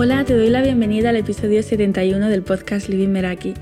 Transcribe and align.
Hola, 0.00 0.24
te 0.24 0.36
doy 0.36 0.48
la 0.48 0.62
bienvenida 0.62 1.08
al 1.08 1.16
episodio 1.16 1.60
71 1.60 2.28
del 2.28 2.42
podcast 2.42 2.88
Living 2.88 3.08
Meraki. 3.08 3.54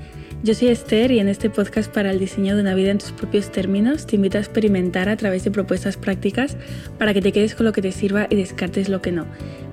Yo 0.43 0.53
soy 0.53 0.67
Esther 0.67 1.09
y 1.09 1.17
en 1.17 1.29
este 1.29 1.49
podcast 1.49 1.91
para 1.91 2.11
el 2.11 2.19
diseño 2.19 2.53
de 2.53 2.61
una 2.61 2.75
vida 2.75 2.91
en 2.91 2.99
tus 2.99 3.11
propios 3.11 3.51
términos 3.51 4.05
te 4.05 4.17
invito 4.17 4.37
a 4.37 4.41
experimentar 4.41 5.09
a 5.09 5.17
través 5.17 5.43
de 5.43 5.49
propuestas 5.49 5.97
prácticas 5.97 6.55
para 6.99 7.15
que 7.15 7.23
te 7.23 7.31
quedes 7.31 7.55
con 7.55 7.65
lo 7.65 7.73
que 7.73 7.81
te 7.81 7.91
sirva 7.91 8.27
y 8.29 8.35
descartes 8.35 8.87
lo 8.87 9.01
que 9.01 9.11
no. 9.11 9.25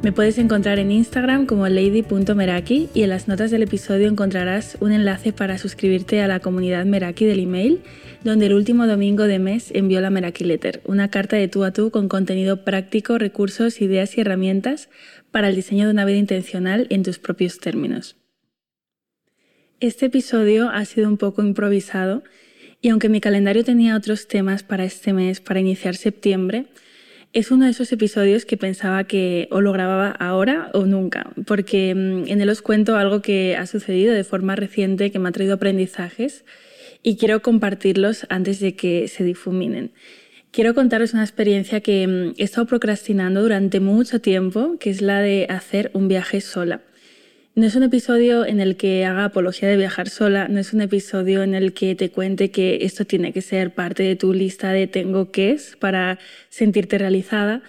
Me 0.03 0.11
puedes 0.11 0.39
encontrar 0.39 0.79
en 0.79 0.91
Instagram 0.91 1.45
como 1.45 1.69
lady.meraki 1.69 2.89
y 2.95 3.03
en 3.03 3.11
las 3.11 3.29
notas 3.29 3.51
del 3.51 3.63
episodio 3.63 4.09
encontrarás 4.09 4.79
un 4.81 4.93
enlace 4.93 5.35
para 5.35 5.59
suscribirte 5.59 6.23
a 6.23 6.29
la 6.29 6.41
comunidad 6.41 6.87
Meraki 6.87 7.27
del 7.27 7.41
email, 7.41 7.83
donde 8.23 8.47
el 8.47 8.55
último 8.55 8.87
domingo 8.87 9.25
de 9.25 9.39
mes 9.39 9.71
envió 9.75 10.01
la 10.01 10.09
Meraki 10.09 10.45
Letter, 10.45 10.81
una 10.87 11.11
carta 11.11 11.37
de 11.37 11.47
tú 11.47 11.63
a 11.63 11.73
tú 11.73 11.91
con 11.91 12.09
contenido 12.09 12.65
práctico, 12.65 13.19
recursos, 13.19 13.83
ideas 13.83 14.17
y 14.17 14.23
herramientas 14.23 14.89
para 15.35 15.49
el 15.49 15.57
diseño 15.57 15.87
de 15.87 15.91
una 15.91 16.05
vida 16.05 16.19
intencional 16.19 16.87
en 16.91 17.03
tus 17.03 17.19
propios 17.19 17.59
términos. 17.59 18.15
Este 19.81 20.07
episodio 20.07 20.71
ha 20.71 20.85
sido 20.85 21.09
un 21.09 21.17
poco 21.17 21.43
improvisado 21.43 22.23
y 22.81 22.91
aunque 22.91 23.09
mi 23.09 23.21
calendario 23.21 23.65
tenía 23.65 23.97
otros 23.97 24.29
temas 24.29 24.63
para 24.63 24.85
este 24.85 25.13
mes, 25.13 25.41
para 25.41 25.59
iniciar 25.59 25.97
septiembre, 25.97 26.67
es 27.33 27.51
uno 27.51 27.65
de 27.65 27.73
esos 27.73 27.91
episodios 27.91 28.45
que 28.45 28.57
pensaba 28.57 29.03
que 29.09 29.49
o 29.51 29.61
lo 29.61 29.73
grababa 29.73 30.11
ahora 30.11 30.71
o 30.73 30.87
nunca, 30.87 31.33
porque 31.49 31.93
mm, 31.97 32.29
en 32.29 32.41
él 32.41 32.49
os 32.49 32.63
cuento 32.63 32.97
algo 32.97 33.21
que 33.21 33.57
ha 33.57 33.67
sucedido 33.67 34.15
de 34.15 34.23
forma 34.23 34.55
reciente 34.55 35.11
que 35.11 35.19
me 35.19 35.31
ha 35.31 35.33
traído 35.33 35.55
aprendizajes 35.55 36.45
y 37.03 37.17
quiero 37.17 37.43
compartirlos 37.43 38.25
antes 38.29 38.61
de 38.61 38.77
que 38.77 39.09
se 39.09 39.25
difuminen. 39.25 39.91
Quiero 40.55 40.73
contaros 40.73 41.15
una 41.15 41.25
experiencia 41.25 41.81
que 41.81 42.07
mm, 42.07 42.35
he 42.39 42.45
estado 42.45 42.69
procrastinando 42.69 43.43
durante 43.43 43.81
mucho 43.81 44.21
tiempo, 44.21 44.77
que 44.79 44.89
es 44.91 45.03
la 45.03 45.21
de 45.21 45.49
hacer 45.51 45.91
un 45.95 46.07
viaje 46.07 46.41
sola. 46.41 46.81
No 47.57 47.67
es 47.67 47.75
un 47.75 47.83
episodio 47.83 48.47
en 48.47 48.61
el 48.61 48.77
que 48.77 49.05
haga 49.05 49.25
apología 49.25 49.69
de 49.69 49.77
viajar 49.77 50.09
sola, 50.09 50.47
no 50.47 50.61
es 50.61 50.73
un 50.73 50.81
episodio 50.81 51.43
en 51.43 51.57
el 51.57 51.73
que 51.73 51.97
te 51.97 52.11
cuente 52.11 52.53
que 52.53 52.79
esto 52.83 53.05
tiene 53.05 53.33
que 53.33 53.43
ser 53.43 53.75
parte 53.75 54.05
de 54.05 54.15
tu 54.15 54.33
lista 54.33 54.71
de 54.71 54.87
tengo 54.87 55.33
que 55.33 55.51
es 55.51 55.75
para 55.81 56.21
sentirte 56.51 56.99
realizada. 56.99 57.61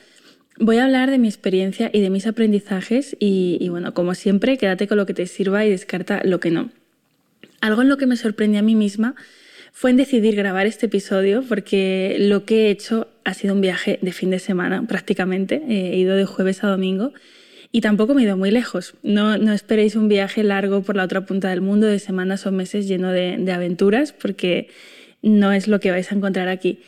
Voy 0.60 0.78
a 0.78 0.86
hablar 0.86 1.10
de 1.10 1.18
mi 1.18 1.28
experiencia 1.28 1.90
y 1.92 2.02
de 2.02 2.12
mis 2.12 2.28
aprendizajes 2.28 3.18
y, 3.20 3.58
y 3.60 3.70
bueno, 3.70 3.96
como 3.96 4.14
siempre, 4.14 4.60
quédate 4.60 4.88
con 4.88 4.98
lo 4.98 5.08
que 5.08 5.16
te 5.16 5.26
sirva 5.26 5.66
y 5.66 5.72
descarta 5.72 6.22
lo 6.24 6.40
que 6.40 6.52
no. 6.52 6.70
Algo 7.62 7.82
en 7.82 7.90
lo 7.90 7.98
que 7.98 8.06
me 8.06 8.16
sorprendí 8.16 8.60
a 8.60 8.62
mí 8.62 8.76
misma 8.76 9.16
fue 9.78 9.92
en 9.92 9.98
decidir 9.98 10.38
grabar 10.38 10.68
este 10.68 10.86
episodio 10.86 11.44
porque 11.50 12.16
lo 12.18 12.46
que 12.46 12.68
he 12.68 12.70
hecho 12.70 13.10
ha 13.26 13.34
sido 13.34 13.54
un 13.54 13.60
viaje 13.60 14.00
de 14.02 14.14
fin 14.14 14.30
de 14.30 14.40
semana 14.40 14.88
prácticamente, 14.88 15.62
he 15.68 15.98
ido 15.98 16.16
de 16.16 16.24
jueves 16.24 16.64
a 16.64 16.68
domingo 16.68 17.12
y 17.74 17.82
tampoco 17.82 18.14
me 18.14 18.22
he 18.22 18.26
ido 18.26 18.38
muy 18.38 18.52
lejos. 18.52 18.94
No, 19.04 19.38
no 19.38 19.52
esperéis 19.52 19.98
un 19.98 20.08
viaje 20.08 20.46
largo 20.46 20.82
por 20.82 20.96
la 20.96 21.04
otra 21.04 21.26
punta 21.26 21.50
del 21.50 21.60
mundo 21.60 21.88
de 21.88 22.00
semanas 22.00 22.46
o 22.46 22.54
meses 22.54 22.88
lleno 22.88 23.12
de, 23.12 23.36
de 23.38 23.52
aventuras, 23.52 24.14
porque 24.14 24.70
no 25.22 25.52
es 25.52 25.68
lo 25.68 25.82
que 25.82 25.92
vais 25.92 26.10
a 26.10 26.16
encontrar 26.16 26.48
aquí. 26.48 26.80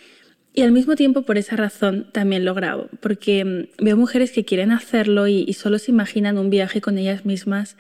Y 0.53 0.61
al 0.61 0.72
mismo 0.72 0.95
tiempo, 0.95 1.23
por 1.23 1.38
esa 1.38 1.57
razón, 1.57 2.07
también 2.13 2.45
lo 2.45 2.53
grabo, 2.53 2.88
porque 3.01 3.44
mm, 3.44 3.83
veo 3.83 3.97
mujeres 3.97 4.31
que 4.31 4.45
quieren 4.45 4.72
hacerlo 4.72 5.27
y, 5.27 5.44
y, 5.45 5.53
solo 5.53 5.77
se 5.77 5.91
imaginan 5.91 6.38
un 6.38 6.49
viaje 6.49 6.79
con 6.79 6.97
ellas 6.97 7.25
mismas 7.25 7.75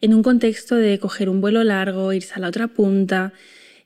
en 0.00 0.14
un 0.14 0.22
contexto 0.22 0.76
de 0.76 1.00
coger 1.00 1.28
un 1.28 1.40
vuelo 1.40 1.64
largo, 1.64 2.12
irse 2.12 2.34
a 2.36 2.38
la 2.38 2.46
otra 2.46 2.68
punta, 2.68 3.32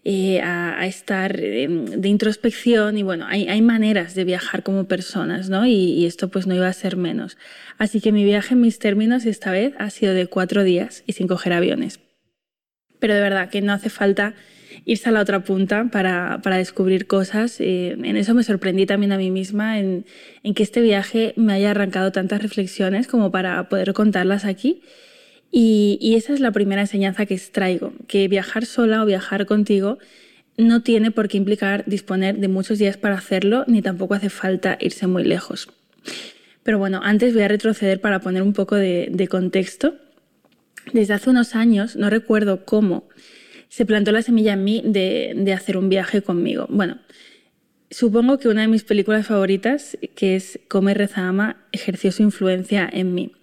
eh, 0.08 0.40
a, 0.40 0.86
estar 0.86 1.36
de, 1.36 2.08
introspección 2.08 2.96
y 2.96 3.02
bueno, 3.02 3.26
hay, 3.28 3.48
hay, 3.48 3.60
maneras 3.60 4.14
de 4.14 4.22
viajar 4.22 4.62
como 4.62 4.84
personas, 4.84 5.50
¿no? 5.50 5.67
Y, 5.67 6.06
esto 6.06 6.28
pues 6.28 6.46
no 6.46 6.55
iba 6.55 6.68
a 6.68 6.72
ser 6.72 6.96
menos. 6.96 7.36
Así 7.77 8.00
que 8.00 8.12
mi 8.12 8.22
viaje 8.22 8.55
en 8.55 8.61
mis 8.61 8.78
términos 8.78 9.27
esta 9.27 9.50
vez 9.50 9.74
ha 9.78 9.90
sido 9.90 10.14
de 10.14 10.28
cuatro 10.28 10.62
días 10.62 11.02
y 11.08 11.14
sin 11.14 11.27
coger 11.27 11.52
aviones. 11.52 11.98
Pero 13.00 13.14
de 13.14 13.20
verdad 13.20 13.50
que 13.50 13.61
no 13.62 13.72
hace 13.72 13.90
falta 13.90 14.36
irse 14.84 15.08
a 15.08 15.12
la 15.12 15.22
otra 15.22 15.42
punta 15.42 15.89
para, 15.90 16.40
para 16.40 16.58
descubrir 16.58 17.08
cosas. 17.08 17.61
Eh, 17.61 17.96
en 18.00 18.16
eso 18.16 18.33
me 18.33 18.45
sorprendí 18.45 18.86
también 18.86 19.11
a 19.11 19.18
mí 19.18 19.33
misma, 19.33 19.80
en, 19.80 20.06
en 20.45 20.55
que 20.55 20.62
este 20.62 20.83
viaje 20.83 21.33
me 21.34 21.52
haya 21.52 21.72
arrancado 21.72 22.12
tantas 22.12 22.40
reflexiones 22.40 23.08
como 23.08 23.33
para 23.33 23.68
poder 23.68 23.92
contarlas 23.92 24.45
aquí 24.45 24.83
y, 25.51 26.14
esa 26.17 26.34
es 26.34 26.40
la 26.40 26.51
primera 26.51 26.83
enseñanza 26.83 27.27
que 27.27 27.34
extraigo, 27.34 27.92
que 28.08 28.29
viajar 28.29 28.67
sola 28.67 29.02
o 29.02 29.07
viajar 29.07 29.46
contigo 29.46 29.98
no 30.58 30.83
tiene 30.83 31.11
por 31.11 31.29
qué 31.29 31.36
implicar 31.36 31.84
disponer 31.86 32.39
de 32.39 32.48
muchos 32.48 32.79
días 32.79 32.96
para 32.96 33.17
hacerlo, 33.17 33.64
ni 33.67 33.83
tampoco 33.83 34.14
hace 34.14 34.30
falta 34.30 34.79
irse 34.80 35.07
muy 35.07 35.24
lejos. 35.24 35.68
Pero 36.62 36.79
bueno, 36.79 37.01
antes 37.02 37.34
voy 37.34 37.42
a 37.42 37.48
retroceder 37.48 38.01
para 38.01 38.20
poner 38.20 38.42
un 38.42 38.52
poco 38.52 38.74
de, 38.74 39.29
contexto. 39.30 39.96
Desde 40.92 41.14
hace 41.14 41.30
unos 41.30 41.55
años, 41.55 41.96
no 41.96 42.11
recuerdo 42.11 42.64
cómo, 42.64 43.08
se 43.68 43.84
plantó 43.84 44.13
la 44.13 44.23
semilla 44.23 44.55
en 44.55 44.64
mí 44.64 44.83
de, 44.84 45.34
de 45.36 45.52
hacer 45.52 45.77
un 45.77 45.89
viaje 45.89 46.23
conmigo. 46.23 46.67
Bueno, 46.70 46.98
supongo 47.90 48.39
que 48.39 48.48
una 48.48 48.63
de 48.63 48.68
mis 48.68 48.84
películas 48.84 49.27
favoritas, 49.27 49.98
que 50.14 50.36
es 50.36 50.58
Come, 50.68 50.95
Reza, 50.95 51.28
Ama, 51.28 51.67
ejerció 51.73 52.13
su 52.13 52.23
influencia 52.23 52.89
en 52.90 53.14
mí. 53.14 53.36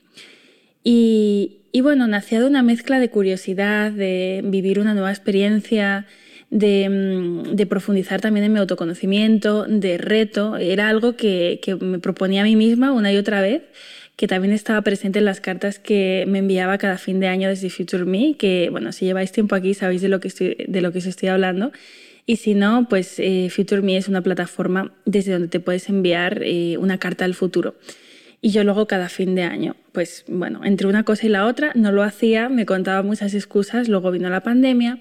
Y, 0.84 1.62
y 1.72 1.82
bueno, 1.82 2.08
nacía 2.08 2.40
de 2.40 2.46
una 2.46 2.62
mezcla 2.62 3.00
de 3.00 3.10
curiosidad, 3.10 3.92
de 3.92 4.42
vivir 4.44 4.80
una 4.80 4.94
nueva 4.94 5.12
experiencia, 5.12 6.06
de, 6.50 6.88
mm, 6.90 7.56
de, 7.56 7.66
profundizar 7.66 8.22
también 8.22 8.46
en 8.46 8.54
mi 8.54 8.60
autoconocimiento, 8.60 9.66
de 9.68 9.98
reto. 9.98 10.58
Era 10.58 10.90
algo 10.90 11.16
que, 11.16 11.60
que, 11.64 11.76
me 11.76 12.00
proponía 12.00 12.42
a 12.42 12.44
mí 12.44 12.56
misma 12.56 12.92
una 12.92 13.12
y 13.12 13.18
otra 13.18 13.42
vez, 13.42 13.64
que 14.16 14.28
también 14.28 14.54
estaba 14.54 14.82
presente 14.84 15.20
en 15.20 15.26
las 15.26 15.42
cartas 15.42 15.80
que 15.80 16.26
me 16.28 16.40
enviaba 16.40 16.78
cada 16.78 16.98
fin 16.98 17.20
de 17.20 17.28
año 17.28 17.50
desde 17.50 17.70
Future 17.70 18.06
Me, 18.06 18.36
que 18.38 18.70
bueno, 18.70 18.92
si 18.92 19.06
lleváis 19.06 19.32
tiempo 19.32 19.56
aquí 19.56 19.74
sabéis 19.74 20.02
de 20.02 20.10
lo 20.10 20.20
que, 20.20 20.28
estoy, 20.28 20.56
de 20.68 20.82
lo 20.82 20.92
que 20.92 21.00
os 21.00 21.06
estoy 21.08 21.30
hablando. 21.30 21.72
Y 22.26 22.38
si 22.38 22.54
no, 22.54 22.88
pues 22.88 23.16
eh, 23.18 23.50
Future 23.50 23.82
Me 23.82 23.98
es 23.98 24.08
una 24.08 24.22
plataforma 24.22 24.94
desde 25.06 25.34
donde 25.34 25.48
te 25.48 25.60
puedes 25.60 25.90
enviar 25.90 26.42
eh, 26.44 26.78
una 26.78 27.00
carta 27.00 27.26
al 27.26 27.34
futuro 27.34 27.76
y 28.44 28.50
yo 28.50 28.66
luego 28.66 28.88
cada 28.88 29.08
fin 29.08 29.36
de 29.36 29.44
año. 29.44 29.78
Pues 29.94 30.26
bueno, 30.28 30.66
entre 30.66 30.86
una 30.86 31.04
cosa 31.04 31.26
y 31.26 31.30
la 31.30 31.48
otra 31.48 31.72
no 31.76 31.94
lo 31.94 32.04
hacía, 32.04 32.50
me 32.50 32.66
contaba 32.66 33.02
muchas 33.02 33.34
excusas, 33.34 33.88
luego 33.88 34.12
vino 34.12 34.30
la 34.30 34.44
pandemia 34.44 35.00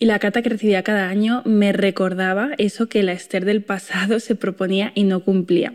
y 0.00 0.06
la 0.06 0.18
carta 0.18 0.42
que 0.42 0.48
recibía 0.48 0.82
cada 0.82 1.08
año 1.08 1.42
me 1.44 1.72
recordaba 1.72 2.50
eso 2.58 2.88
que 2.88 3.04
la 3.04 3.12
Esther 3.12 3.44
del 3.44 3.62
pasado 3.62 4.18
se 4.18 4.34
proponía 4.34 4.90
y 4.96 5.04
no 5.04 5.20
cumplía. 5.20 5.74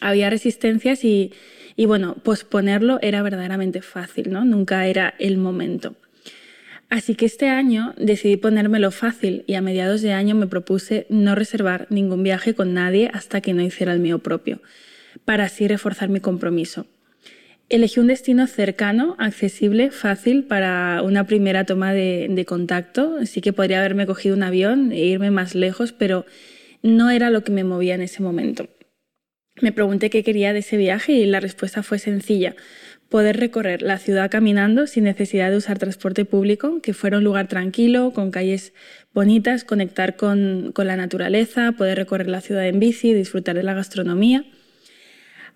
Había 0.00 0.30
resistencias 0.30 1.04
y, 1.04 1.32
y 1.76 1.86
bueno, 1.86 2.16
posponerlo 2.16 2.98
era 3.02 3.22
verdaderamente 3.22 3.80
fácil, 3.80 4.32
¿no? 4.32 4.44
Nunca 4.44 4.88
era 4.88 5.14
el 5.20 5.38
momento. 5.38 5.94
Así 6.88 7.14
que 7.14 7.26
este 7.26 7.46
año 7.46 7.94
decidí 7.96 8.36
ponérmelo 8.36 8.90
fácil 8.90 9.44
y 9.46 9.54
a 9.54 9.60
mediados 9.60 10.02
de 10.02 10.12
año 10.12 10.34
me 10.34 10.48
propuse 10.48 11.06
no 11.08 11.36
reservar 11.36 11.86
ningún 11.88 12.24
viaje 12.24 12.54
con 12.54 12.74
nadie 12.74 13.12
hasta 13.14 13.40
que 13.40 13.54
no 13.54 13.62
hiciera 13.62 13.92
el 13.92 14.00
mío 14.00 14.18
propio 14.18 14.60
para 15.30 15.44
así 15.44 15.68
reforzar 15.68 16.08
mi 16.08 16.18
compromiso. 16.18 16.86
Elegí 17.68 18.00
un 18.00 18.08
destino 18.08 18.48
cercano, 18.48 19.14
accesible, 19.20 19.92
fácil 19.92 20.42
para 20.42 21.02
una 21.04 21.22
primera 21.22 21.64
toma 21.64 21.92
de, 21.92 22.44
contacto. 22.48 23.24
Sí 23.26 23.40
que 23.40 23.52
podría 23.52 23.78
haberme 23.78 24.06
cogido 24.06 24.34
un 24.34 24.42
avión 24.42 24.90
e 24.90 25.04
irme 25.04 25.30
más 25.30 25.54
lejos, 25.54 25.92
pero 25.92 26.26
no 26.82 27.10
era 27.10 27.30
lo 27.30 27.44
que 27.44 27.52
me 27.52 27.62
movía 27.62 27.94
en 27.94 28.00
ese 28.00 28.24
momento. 28.24 28.68
Me 29.62 29.70
pregunté 29.70 30.10
qué 30.10 30.24
quería 30.24 30.52
de 30.52 30.58
ese 30.58 30.76
viaje 30.76 31.12
y 31.12 31.24
la 31.26 31.38
respuesta 31.38 31.84
fue 31.84 32.00
sencilla. 32.00 32.56
Poder 33.08 33.36
recorrer 33.36 33.82
la 33.82 33.98
ciudad 33.98 34.32
caminando 34.32 34.88
sin 34.88 35.04
necesidad 35.04 35.52
de 35.52 35.58
usar 35.58 35.78
transporte 35.78 36.24
público, 36.24 36.82
que 36.82 36.92
fuera 36.92 37.18
un 37.18 37.22
lugar 37.22 37.46
tranquilo, 37.46 38.12
con 38.12 38.32
calles 38.32 38.72
bonitas, 39.14 39.62
conectar 39.62 40.16
con, 40.16 40.72
con 40.74 40.88
la 40.88 40.96
naturaleza, 40.96 41.70
poder 41.78 41.98
recorrer 41.98 42.26
la 42.26 42.40
ciudad 42.40 42.66
en 42.66 42.80
bici, 42.80 43.14
disfrutar 43.14 43.54
de 43.54 43.62
la 43.62 43.74
gastronomía. 43.74 44.44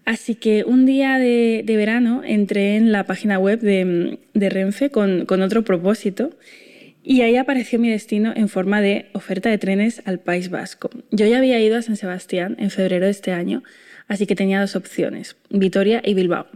Así 0.05 0.35
que 0.35 0.65
un 0.65 0.85
día 0.85 1.19
de, 1.19 1.65
verano 1.67 2.23
entré 2.25 2.77
en 2.77 2.93
la 2.93 3.05
página 3.05 3.39
web 3.39 3.61
de, 3.61 4.19
Renfe 4.35 4.91
con, 4.91 5.27
otro 5.43 5.63
propósito 5.63 6.31
y 7.03 7.23
ahí 7.23 7.37
apareció 7.37 7.79
mi 7.79 7.91
destino 7.91 8.33
en 8.35 8.49
forma 8.49 8.81
de 8.81 9.07
oferta 9.13 9.49
de 9.49 9.59
trenes 9.59 10.03
al 10.05 10.21
País 10.21 10.51
Vasco. 10.51 10.91
Yo 11.11 11.27
ya 11.27 11.39
había 11.39 11.59
ido 11.61 11.79
a 11.79 11.83
San 11.83 11.97
Sebastián 11.97 12.57
en 12.59 12.71
febrero 12.71 13.07
de 13.07 13.13
este 13.13 13.33
año, 13.33 13.63
así 14.07 14.27
que 14.27 14.37
tenía 14.37 14.61
dos 14.61 14.77
opciones, 14.77 15.37
Vitoria 15.51 16.03
y 16.05 16.15
Bilbao. 16.15 16.47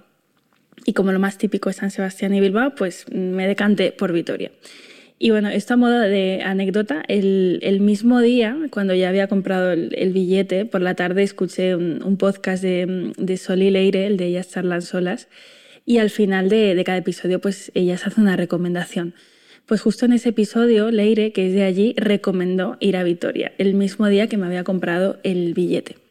Y 0.85 0.93
como 0.93 1.13
lo 1.13 1.19
más 1.19 1.39
típico 1.39 1.71
es 1.71 1.77
San 1.77 1.91
Sebastián 1.91 2.35
y 2.35 2.41
Bilbao, 2.41 2.75
pues 2.75 3.07
me 3.11 3.47
decanté 3.47 3.93
por 3.93 4.13
Vitoria. 4.13 4.51
Y 5.21 5.31
bueno, 5.31 5.49
esta 5.49 5.77
moda 5.77 6.03
de 6.03 6.43
anécdota, 6.45 7.03
el, 7.09 7.79
mismo 7.81 8.21
día, 8.21 8.57
cuando 8.71 8.95
ya 8.95 9.09
había 9.09 9.27
comprado 9.27 9.73
el, 9.73 10.13
billete, 10.13 10.65
por 10.65 10.81
la 10.81 10.95
tarde 10.95 11.25
escuché 11.25 11.75
un, 11.75 12.17
podcast 12.17 12.63
de, 12.63 13.13
de, 13.17 13.37
Sol 13.37 13.63
y 13.63 13.71
Leire, 13.71 14.07
el 14.07 14.17
de 14.17 14.27
Ellas 14.27 14.49
charlan 14.49 14.83
solas, 14.83 15.29
y 15.85 15.99
al 15.99 16.11
final 16.11 16.49
de, 16.49 16.77
de 16.77 16.85
cada 16.85 16.99
episodio, 16.99 17.41
pues 17.41 17.73
ellas 17.75 18.07
hacen 18.07 18.25
una 18.25 18.37
recomendación. 18.37 19.15
Pues 19.67 19.81
justo 19.81 20.07
en 20.07 20.13
ese 20.13 20.29
episodio, 20.29 20.91
Leire, 20.91 21.33
que 21.33 21.49
es 21.49 21.53
de 21.53 21.65
allí, 21.65 21.95
recomendó 21.97 22.77
ir 22.79 22.97
a 22.97 23.03
Vitoria, 23.03 23.53
el 23.59 23.75
mismo 23.75 24.07
día 24.07 24.29
que 24.29 24.37
me 24.37 24.47
había 24.47 24.63
comprado 24.65 25.19
el 25.25 25.53
billete. 25.53 26.08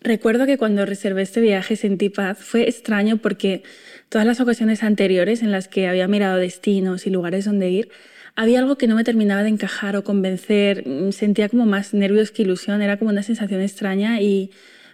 Recuerdo 0.00 0.46
que 0.46 0.58
cuando 0.58 0.86
reservé 0.86 1.22
este 1.22 1.40
viaje 1.40 1.76
sentí 1.76 2.08
paz. 2.08 2.38
Fue 2.38 2.68
extraño 2.68 3.16
porque 3.16 3.62
todas 4.08 4.26
las 4.26 4.40
ocasiones 4.40 4.82
anteriores 4.82 5.42
en 5.42 5.50
las 5.50 5.66
que 5.66 5.88
había 5.88 6.06
mirado 6.06 6.36
destinos 6.36 7.06
y 7.06 7.10
lugares 7.10 7.44
donde 7.44 7.70
ir, 7.70 7.90
había 8.36 8.60
algo 8.60 8.78
que 8.78 8.86
no 8.86 8.94
me 8.94 9.02
terminaba 9.02 9.42
de 9.42 9.48
encajar 9.48 9.96
o 9.96 10.04
convencer. 10.04 10.84
Sentía 11.10 11.48
como 11.48 11.66
más 11.66 11.94
nervios 11.94 12.30
que 12.30 12.42
ilusión. 12.42 12.80
Era 12.80 12.96
como 12.96 13.10
una 13.10 13.24
sensación 13.24 13.60
extraña 13.60 14.20
y 14.20 14.50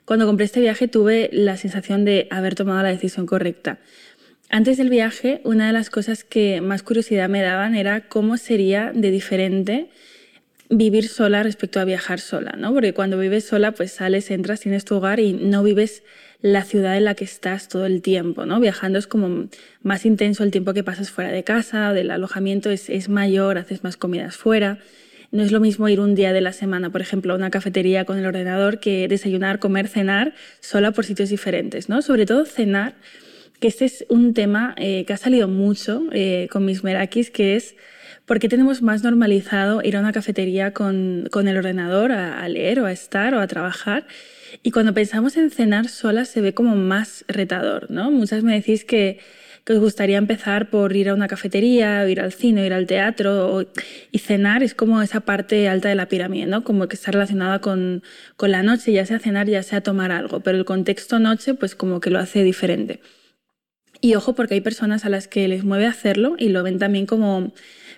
cuando 0.06 0.26
compré 0.26 0.46
este 0.46 0.60
viaje 0.60 0.88
tuve 0.88 1.28
la 1.32 1.58
sensación 1.58 2.06
de 2.06 2.26
haber 2.30 2.54
tomado 2.54 2.82
la 2.82 2.88
decisión 2.88 3.26
correcta. 3.26 3.78
Antes 4.48 4.78
del 4.78 4.88
viaje, 4.88 5.40
una 5.44 5.66
de 5.66 5.72
las 5.72 5.90
cosas 5.90 6.24
que 6.24 6.60
más 6.60 6.82
curiosidad 6.82 7.28
me 7.28 7.42
daban 7.42 7.74
era 7.74 8.08
cómo 8.08 8.36
sería 8.38 8.92
de 8.94 9.10
diferente 9.10 9.88
vivir 10.70 11.08
sola 11.08 11.42
respecto 11.42 11.80
a 11.80 11.84
viajar 11.84 12.20
sola, 12.20 12.54
¿no? 12.58 12.72
Porque 12.72 12.94
cuando 12.94 13.18
vives 13.18 13.44
sola, 13.44 13.72
pues 13.72 13.92
sales, 13.92 14.30
entras, 14.30 14.60
tienes 14.60 14.84
tu 14.84 14.96
hogar 14.96 15.20
y 15.20 15.32
no 15.32 15.62
vives 15.62 16.02
la 16.40 16.62
ciudad 16.62 16.96
en 16.96 17.04
la 17.04 17.14
que 17.14 17.24
estás 17.24 17.68
todo 17.68 17.86
el 17.86 18.02
tiempo, 18.02 18.44
¿no? 18.44 18.60
Viajando 18.60 18.98
es 18.98 19.06
como 19.06 19.46
más 19.82 20.04
intenso 20.04 20.44
el 20.44 20.50
tiempo 20.50 20.74
que 20.74 20.84
pasas 20.84 21.10
fuera 21.10 21.30
de 21.30 21.42
casa, 21.42 21.92
del 21.92 22.10
alojamiento 22.10 22.70
es, 22.70 22.90
es 22.90 23.08
mayor, 23.08 23.58
haces 23.58 23.82
más 23.82 23.96
comidas 23.96 24.36
fuera. 24.36 24.78
No 25.30 25.42
es 25.42 25.52
lo 25.52 25.60
mismo 25.60 25.88
ir 25.88 26.00
un 26.00 26.14
día 26.14 26.32
de 26.32 26.40
la 26.40 26.52
semana, 26.52 26.90
por 26.90 27.00
ejemplo, 27.00 27.32
a 27.32 27.36
una 27.36 27.50
cafetería 27.50 28.04
con 28.04 28.18
el 28.18 28.26
ordenador 28.26 28.78
que 28.78 29.08
desayunar, 29.08 29.58
comer, 29.58 29.88
cenar 29.88 30.34
sola 30.60 30.92
por 30.92 31.04
sitios 31.04 31.30
diferentes, 31.30 31.88
¿no? 31.88 32.02
Sobre 32.02 32.26
todo 32.26 32.44
cenar, 32.44 32.94
que 33.58 33.68
este 33.68 33.86
es 33.86 34.04
un 34.08 34.34
tema 34.34 34.74
eh, 34.76 35.04
que 35.06 35.12
ha 35.12 35.16
salido 35.16 35.48
mucho 35.48 36.04
eh, 36.12 36.48
con 36.50 36.64
mis 36.64 36.84
merakis, 36.84 37.30
que 37.30 37.56
es 37.56 37.74
¿Por 38.26 38.38
qué 38.38 38.48
tenemos 38.48 38.80
más 38.80 39.02
normalizado 39.02 39.82
ir 39.84 39.96
a 39.96 40.00
una 40.00 40.12
cafetería 40.12 40.72
con, 40.72 41.28
con 41.30 41.46
el 41.46 41.58
ordenador 41.58 42.10
a, 42.12 42.48
leer 42.48 42.80
o 42.80 42.86
a 42.86 42.92
estar 42.92 43.34
o 43.34 43.40
a 43.40 43.46
trabajar? 43.46 44.06
Y 44.62 44.70
cuando 44.70 44.94
pensamos 44.94 45.36
en 45.36 45.50
cenar 45.50 45.88
sola 45.88 46.24
se 46.24 46.40
ve 46.40 46.54
como 46.54 46.74
más 46.74 47.26
retador, 47.28 47.90
¿no? 47.90 48.10
Muchas 48.10 48.42
me 48.42 48.54
decís 48.54 48.86
que, 48.86 49.18
que 49.64 49.74
os 49.74 49.78
gustaría 49.78 50.16
empezar 50.16 50.70
por 50.70 50.96
ir 50.96 51.10
a 51.10 51.14
una 51.14 51.28
cafetería, 51.28 52.00
o 52.02 52.08
ir 52.08 52.18
al 52.18 52.32
cine, 52.32 52.62
o 52.62 52.64
ir 52.64 52.72
al 52.72 52.86
teatro, 52.86 53.66
y 54.10 54.18
cenar 54.18 54.62
es 54.62 54.74
como 54.74 55.02
esa 55.02 55.20
parte 55.20 55.68
alta 55.68 55.90
de 55.90 55.94
la 55.94 56.08
pirámide, 56.08 56.46
¿no? 56.46 56.64
Como 56.64 56.88
que 56.88 56.96
está 56.96 57.10
relacionada 57.10 57.60
con, 57.60 58.02
con 58.36 58.50
la 58.50 58.62
noche, 58.62 58.92
ya 58.92 59.04
sea 59.04 59.18
cenar, 59.18 59.48
ya 59.48 59.62
sea 59.62 59.82
tomar 59.82 60.12
algo, 60.12 60.40
pero 60.40 60.56
el 60.56 60.64
contexto 60.64 61.18
noche 61.18 61.52
pues 61.52 61.74
como 61.74 62.00
que 62.00 62.08
lo 62.08 62.18
hace 62.20 62.42
diferente. 62.42 63.00
Y 64.00 64.14
ojo 64.14 64.34
porque 64.34 64.54
hay 64.54 64.60
personas 64.62 65.04
a 65.04 65.10
las 65.10 65.28
que 65.28 65.46
les 65.46 65.64
mueve 65.64 65.86
hacerlo 65.86 66.36
y 66.38 66.48
lo 66.48 66.62
ven 66.62 66.78
también 66.78 67.04
como 67.04 67.52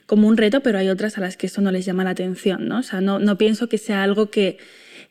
como 0.07 0.29
un 0.29 0.37
reto, 0.37 0.61
pero 0.61 0.79
hay 0.79 0.89
otras 0.89 1.19
a 1.19 1.21
las 1.21 1.37
que 1.37 1.47
eso 1.47 1.61
no 1.61 1.71
les 1.73 1.85
llama 1.85 2.05
la 2.05 2.11
atención, 2.11 2.69
¿no? 2.69 2.79
O 2.79 2.83
sea, 2.83 3.01
no, 3.01 3.39
pienso 3.39 3.69
que 3.69 3.79
sea 3.79 4.03
algo 4.03 4.31
que, 4.31 4.59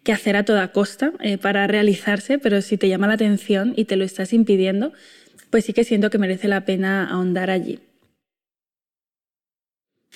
que 0.04 0.14
hacer 0.14 0.36
a 0.38 0.46
toda 0.46 0.72
costa 0.72 1.14
eh, 1.20 1.38
para 1.38 1.68
realizarse, 1.68 2.40
pero 2.40 2.62
si 2.62 2.78
te 2.78 2.88
llama 2.88 3.08
la 3.08 3.14
atención 3.14 3.74
y 3.76 3.86
te 3.86 3.98
lo 3.98 4.06
estás 4.06 4.34
impidiendo, 4.34 4.94
pues 5.50 5.66
sí 5.66 5.74
que 5.74 5.84
siento 5.84 6.10
que 6.10 6.18
merece 6.18 6.48
la 6.48 6.66
pena 6.66 7.10
ahondar 7.10 7.50
allí. 7.50 7.80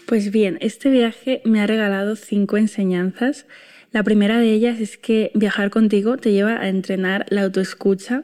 Pues 0.06 0.32
bien, 0.32 0.58
este 0.62 0.90
viaje 0.90 1.42
me 1.46 1.62
ha 1.62 1.68
regalado 1.68 2.16
cinco 2.16 2.58
enseñanzas. 2.58 3.46
La 3.92 4.04
primera 4.04 4.40
de 4.40 4.52
ellas 4.54 4.80
es 4.80 4.98
que 4.98 5.32
viajar 5.36 5.70
contigo 5.70 6.18
te 6.18 6.32
lleva 6.32 6.60
a 6.60 6.70
entrenar 6.70 7.26
la 7.30 7.44
autoescucha, 7.44 8.24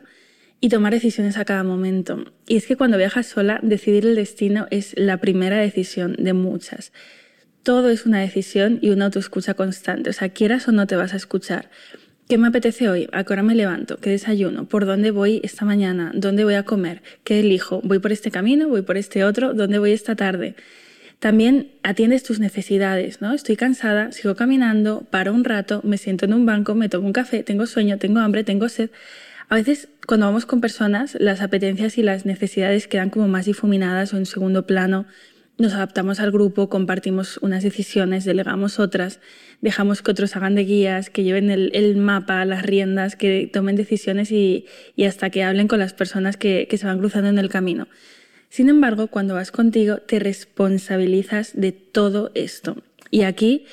y 0.60 0.69
tomar 0.69 0.94
decisiones 0.94 1.38
a 1.38 1.46
cada 1.46 1.63
momento. 1.63 2.25
Y 2.48 2.57
es 2.57 2.66
que 2.66 2.75
cuando 2.75 2.98
viajas 2.98 3.28
sola, 3.28 3.60
decidir 3.62 4.06
el 4.06 4.16
destino 4.16 4.68
es 4.72 4.94
la 4.98 5.18
primera 5.18 5.57
decisión 5.57 6.16
de 6.18 6.34
muchas. 6.34 6.92
Todo 7.63 7.90
es 7.90 8.06
una 8.06 8.22
decisión 8.22 8.80
y 8.81 8.90
una 8.90 9.06
autoescucha 9.06 9.54
constante. 9.54 10.10
O 10.10 10.13
sea, 10.13 10.30
quieras 10.30 10.68
o 10.68 10.72
no 10.72 10.88
te 10.88 10.96
vas 10.96 11.13
a 11.13 11.18
escuchar. 11.18 11.69
¿Qué 12.28 12.40
me 12.40 12.48
apetece 12.48 12.90
hoy? 12.90 13.07
¿A 13.12 13.24
qué 13.24 13.34
hora 13.34 13.44
me 13.44 13.54
levanto? 13.54 13.98
¿Qué 13.98 14.10
desayuno? 14.10 14.66
¿Por 14.68 14.88
dónde 14.88 15.12
voy 15.12 15.42
esta 15.44 15.63
mañana? 15.63 16.12
¿Dónde 16.16 16.44
voy 16.44 16.56
a 16.56 16.63
comer? 16.63 17.04
¿Qué 17.24 17.42
elijo? 17.42 17.81
¿Voy 17.84 18.00
por 18.00 18.12
este 18.12 18.31
camino? 18.31 18.68
¿Voy 18.68 18.81
por 18.81 18.98
este 18.98 19.24
otro? 19.24 19.54
¿Dónde 19.54 19.78
voy 19.78 19.92
esta 19.92 20.16
tarde? 20.16 20.56
También 21.19 21.72
atiendes 21.84 22.24
tus 22.24 22.40
necesidades, 22.40 23.22
¿no? 23.22 23.34
Estoy 23.34 23.56
cansada, 23.56 24.12
sigo 24.12 24.36
caminando, 24.36 25.07
paro 25.10 25.34
un 25.34 25.44
rato, 25.44 25.81
me 25.84 25.98
siento 25.98 26.25
en 26.25 26.34
un 26.34 26.46
banco, 26.46 26.75
me 26.75 26.90
tomo 26.90 27.07
un 27.07 27.13
café, 27.13 27.44
tengo 27.44 27.68
sueño, 27.68 27.98
tengo 28.00 28.19
hambre, 28.19 28.44
tengo 28.44 28.69
sed. 28.69 28.90
A 29.47 29.56
veces 29.56 29.89
cuando 30.07 30.25
vamos 30.25 30.45
con 30.45 30.62
personas, 30.62 31.18
las 31.19 31.42
apetencias 31.42 31.97
y 31.97 32.03
las 32.03 32.25
necesidades 32.25 32.88
quedan 32.88 33.09
como 33.09 33.27
más 33.27 33.45
difuminadas 33.45 34.13
o 34.13 34.18
en 34.18 34.25
segundo 34.25 34.65
plano. 34.65 35.06
Nos 35.57 35.74
adaptamos 35.74 36.19
al 36.19 36.31
grupo, 36.31 36.68
compartimos 36.68 37.38
unas 37.38 37.63
decisiones, 37.63 38.25
delegamos 38.25 38.77
otras, 38.80 39.21
dejamos 39.62 40.01
que 40.01 40.12
otros 40.12 40.36
hagan 40.36 40.56
de 40.56 40.65
guías, 40.65 41.09
que 41.09 41.24
lleven 41.24 41.50
el, 41.50 41.95
mapa, 41.95 42.44
las 42.44 42.63
riendas, 42.63 43.15
que 43.15 43.50
tomen 43.51 43.75
decisiones 43.75 44.31
y, 44.31 44.65
hasta 45.06 45.30
que 45.30 45.44
hablen 45.44 45.68
con 45.68 45.80
las 45.80 45.94
personas 45.94 46.36
que, 46.36 46.68
se 46.69 46.86
van 46.86 47.00
cruzando 47.00 47.30
en 47.30 47.39
el 47.39 47.50
camino. 47.50 47.88
Sin 48.50 48.68
embargo, 48.68 49.07
cuando 49.07 49.36
vas 49.36 49.51
contigo, 49.51 49.97
te 49.97 50.19
responsabilizas 50.19 51.53
de 51.56 51.71
todo 51.71 52.31
esto. 52.36 52.83
Y 53.09 53.21
aquí 53.21 53.65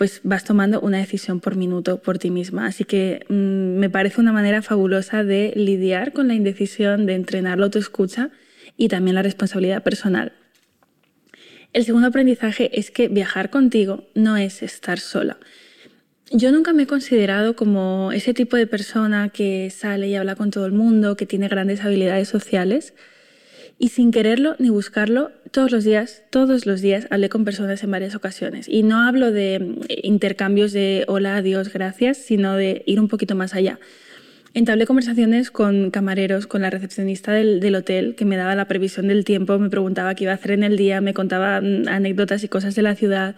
pues 0.00 0.22
vas 0.24 0.44
tomando 0.44 0.80
una 0.80 0.96
decisión 0.96 1.40
por 1.40 1.56
minuto 1.56 2.00
por 2.00 2.18
ti 2.18 2.30
misma. 2.30 2.64
Así 2.64 2.84
que 2.84 3.26
mm, 3.28 3.78
me 3.78 3.90
parece 3.90 4.18
una 4.18 4.32
manera 4.32 4.62
fabulosa 4.62 5.24
de 5.24 5.52
lidiar 5.56 6.14
con 6.14 6.26
la 6.26 6.32
indecisión, 6.32 7.04
de 7.04 7.14
entrenar 7.14 7.58
la 7.58 7.66
autoescucha 7.66 8.30
y 8.78 8.88
también 8.88 9.14
la 9.14 9.22
responsabilidad 9.22 9.82
personal. 9.82 10.32
El 11.74 11.84
segundo 11.84 12.08
aprendizaje 12.08 12.70
es 12.80 12.90
que 12.90 13.08
viajar 13.08 13.50
contigo 13.50 14.08
no 14.14 14.38
es 14.38 14.62
estar 14.62 14.98
sola. 14.98 15.36
Yo 16.32 16.50
nunca 16.50 16.72
me 16.72 16.84
he 16.84 16.86
considerado 16.86 17.54
como 17.54 18.10
ese 18.10 18.32
tipo 18.32 18.56
de 18.56 18.66
persona 18.66 19.28
que 19.28 19.68
sale 19.68 20.08
y 20.08 20.14
habla 20.14 20.34
con 20.34 20.50
todo 20.50 20.64
el 20.64 20.72
mundo, 20.72 21.14
que 21.14 21.26
tiene 21.26 21.48
grandes 21.48 21.84
habilidades 21.84 22.26
sociales. 22.26 22.94
Y 23.78 23.90
sin 23.90 24.12
quererlo 24.12 24.56
ni 24.58 24.70
buscarlo, 24.70 25.30
todos 25.50 25.72
los 25.72 25.84
días, 25.84 26.22
todos 26.30 26.66
los 26.66 26.80
días 26.80 27.06
hablé 27.10 27.28
con 27.28 27.44
personas 27.44 27.82
en 27.82 27.90
varias 27.90 28.14
ocasiones. 28.14 28.68
Y 28.68 28.82
no 28.82 29.00
hablo 29.00 29.32
de 29.32 29.58
mm, 29.58 29.80
intercambios 30.02 30.72
de 30.72 31.04
hola, 31.08 31.36
adiós, 31.36 31.72
gracias, 31.72 32.18
sino 32.18 32.54
de 32.56 32.82
ir 32.86 33.00
un 33.00 33.08
poquito 33.08 33.34
más 33.34 33.54
allá. 33.54 33.78
Entablé 34.52 34.84
conversaciones 34.84 35.50
con 35.50 35.90
camareros, 35.90 36.46
con 36.46 36.62
la 36.62 36.70
recepcionista 36.70 37.32
del, 37.32 37.74
hotel, 37.74 38.16
que 38.16 38.24
me 38.24 38.36
daba 38.36 38.56
la 38.56 38.66
previsión 38.66 39.06
del 39.06 39.24
tiempo, 39.24 39.56
me 39.58 39.70
preguntaba 39.70 40.14
qué 40.14 40.24
iba 40.24 40.32
a 40.32 40.36
hacer 40.36 40.52
en 40.52 40.64
el 40.64 40.76
día, 40.76 41.00
me 41.00 41.14
contaba 41.14 41.60
mm, 41.60 41.88
anécdotas 41.88 42.42
y 42.44 42.48
cosas 42.48 42.74
de 42.74 42.82
la 42.82 42.94
ciudad. 42.94 43.36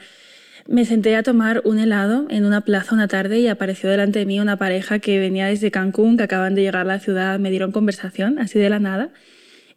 Me 0.69 0.85
senté 0.85 1.17
a 1.17 1.23
tomar 1.23 1.61
un 1.65 1.79
helado 1.79 2.27
en 2.31 2.45
una 2.45 2.61
plaza 2.61 2.95
una 2.95 3.09
tarde 3.09 3.41
y 3.41 3.49
apareció 3.49 3.91
delante 3.91 4.21
de 4.21 4.27
mí 4.27 4.39
una 4.39 4.57
pareja 4.57 5.01
que 5.01 5.19
venía 5.19 5.47
desde 5.47 5.71
Cancún, 5.71 6.17
que 6.17 6.23
acaban 6.23 6.55
de 6.55 6.63
llegar 6.63 6.83
a 6.83 6.85
la 6.85 7.01
ciudad, 7.01 7.39
me 7.39 7.51
dieron 7.51 7.73
conversación, 7.73 8.39
así 8.39 8.59
de 8.59 8.71
la 8.71 8.79
nada. 8.79 9.11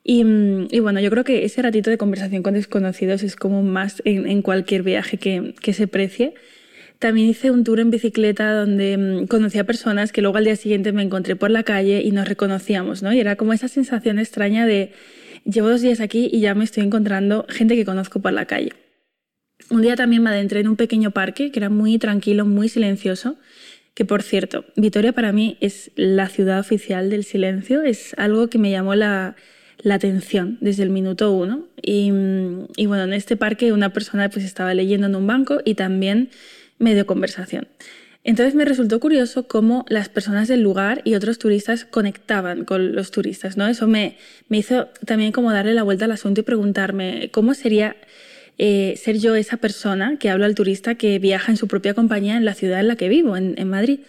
Mm, 0.06 0.68
y, 0.70 0.80
bueno, 0.80 1.00
yo 1.00 1.10
creo 1.10 1.24
que 1.24 1.46
ese 1.46 1.62
ratito 1.62 1.90
de 1.90 1.98
conversación 1.98 2.44
con 2.44 2.54
desconocidos 2.54 3.24
es 3.24 3.36
como 3.36 3.64
más 3.64 4.02
en, 4.06 4.42
cualquier 4.42 4.84
viaje 4.84 5.18
que, 5.18 5.56
que, 5.60 5.74
se 5.74 5.88
precie. 5.88 6.36
También 7.00 7.28
hice 7.28 7.52
un 7.52 7.64
tour 7.64 7.80
en 7.80 7.90
bicicleta 7.90 8.54
donde 8.54 8.98
mm, 8.98 9.28
conocí 9.28 9.58
a 9.58 9.64
personas 9.66 10.12
que 10.12 10.22
luego 10.22 10.38
al 10.38 10.46
día 10.46 10.56
siguiente 10.56 10.92
me 10.92 11.02
encontré 11.04 11.36
por 11.36 11.50
la 11.50 11.64
calle 11.64 12.02
y 12.04 12.12
nos 12.12 12.28
reconocíamos, 12.28 13.02
¿no? 13.02 13.14
Y 13.14 13.20
era 13.20 13.36
como 13.36 13.54
esa 13.54 13.68
sensación 13.68 14.20
extraña 14.20 14.68
de 14.68 14.92
llevo 15.44 15.70
dos 15.70 15.82
días 15.82 16.00
aquí 16.00 16.30
y 16.32 16.40
ya 16.40 16.54
me 16.54 16.64
estoy 16.64 16.84
encontrando 16.84 17.46
gente 17.50 17.76
que 17.76 17.86
conozco 17.86 18.22
por 18.22 18.34
la 18.34 18.46
calle. 18.46 18.74
Un 19.72 19.82
día 19.82 19.96
también 19.96 20.22
me 20.22 20.30
adentré 20.30 20.60
en 20.60 20.68
un 20.68 20.76
pequeño 20.76 21.12
parque 21.12 21.52
que 21.52 21.60
era 21.60 21.70
muy 21.70 21.98
tranquilo, 21.98 22.46
muy 22.46 22.70
silencioso, 22.70 23.38
que 23.96 24.06
por 24.06 24.22
cierto, 24.22 24.66
Vitoria 24.76 25.14
para 25.14 25.32
mí 25.32 25.58
es 25.62 25.92
la 25.96 26.28
ciudad 26.30 26.60
oficial 26.60 27.10
del 27.10 27.24
silencio, 27.24 27.82
es 27.82 28.14
algo 28.18 28.50
que 28.50 28.58
me 28.58 28.70
llamó 28.70 28.94
la, 28.94 29.36
la 29.80 29.96
atención 29.96 30.58
desde 30.62 30.84
el 30.84 30.90
minuto 30.90 31.32
uno. 31.32 31.68
Y, 31.82 32.10
bueno, 32.10 33.04
en 33.04 33.14
este 33.14 33.38
parque 33.38 33.72
una 33.72 33.90
persona 33.90 34.30
pues 34.30 34.46
estaba 34.46 34.74
leyendo 34.74 35.08
en 35.08 35.16
un 35.16 35.28
banco 35.28 35.60
y 35.64 35.76
también 35.76 36.30
me 36.80 36.94
dio 36.94 37.06
conversación. 37.06 37.68
Entonces 38.24 38.56
me 38.56 38.66
resultó 38.66 39.00
curioso 39.00 39.48
cómo 39.48 39.86
las 39.88 40.10
personas 40.10 40.48
del 40.48 40.62
lugar 40.62 41.02
y 41.04 41.14
otros 41.14 41.38
turistas 41.38 41.86
conectaban 41.86 42.66
con 42.66 42.96
los 42.96 43.12
turistas, 43.12 43.56
¿no? 43.56 43.68
Eso 43.68 43.86
me, 43.86 44.18
me 44.50 44.58
hizo 44.58 44.88
también 45.06 45.32
como 45.32 45.52
darle 45.52 45.76
la 45.76 45.84
vuelta 45.84 46.06
al 46.06 46.12
asunto 46.12 46.42
y 46.42 46.44
preguntarme 46.44 47.30
cómo 47.32 47.54
sería 47.54 47.96
eh, 48.58 48.96
ser 48.98 49.20
yo 49.20 49.36
esa 49.36 49.58
persona 49.58 50.18
que 50.18 50.32
habla 50.32 50.48
al 50.48 50.56
turista 50.56 50.96
que 50.96 51.20
viaja 51.20 51.52
en 51.52 51.58
su 51.58 51.68
propia 51.68 51.94
compañía 51.94 52.36
en 52.36 52.46
la 52.46 52.56
ciudad 52.56 52.80
en 52.80 52.88
la 52.88 52.96
que 52.96 53.10
vivo, 53.10 53.38
en 53.38 53.70
Madrid. 53.70 54.00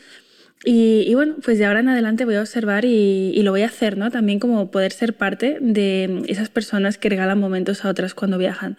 Y, 0.68 1.14
bueno, 1.14 1.36
pues 1.44 1.58
de 1.58 1.64
ahora 1.64 1.78
en 1.78 1.88
adelante 1.88 2.24
voy 2.24 2.34
a 2.34 2.40
observar 2.40 2.84
y, 2.84 3.40
lo 3.42 3.52
voy 3.52 3.62
a 3.62 3.66
hacer, 3.66 3.96
¿no? 3.96 4.10
También 4.10 4.40
como 4.40 4.72
poder 4.72 4.90
ser 4.90 5.14
parte 5.14 5.58
de 5.60 6.24
esas 6.26 6.48
personas 6.48 6.98
que 6.98 7.08
regalan 7.08 7.38
momentos 7.38 7.84
a 7.84 7.88
otras 7.88 8.14
cuando 8.14 8.36
viajan. 8.36 8.76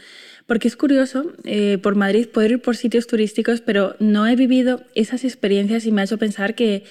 Porque 0.48 0.67
es 0.67 0.75
curioso, 0.75 1.32
eh, 1.46 1.77
por 1.82 1.96
Madrid 1.96 2.27
poder 2.27 2.51
ir 2.51 2.62
por 2.62 2.75
sitios 2.75 3.08
turísticos, 3.08 3.62
pero 3.62 3.96
no 4.00 4.27
he 4.27 4.36
vivido 4.36 4.82
esas 4.96 5.24
experiencias 5.24 5.86
y 5.86 5.94
me 5.94 6.01
ha 6.01 6.03
hecho 6.03 6.17
pensar 6.17 6.56
que 6.56 6.84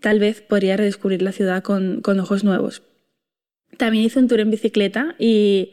tal 0.00 0.18
vez 0.18 0.40
podría 0.40 0.76
redescubrir 0.76 1.22
la 1.22 1.30
ciudad 1.30 1.62
con, 1.62 2.00
con 2.00 2.18
ojos 2.18 2.42
nuevos. 2.42 2.82
También 3.76 4.04
hice 4.04 4.18
un 4.18 4.26
tour 4.26 4.40
en 4.40 4.50
bicicleta 4.50 5.14
y 5.20 5.70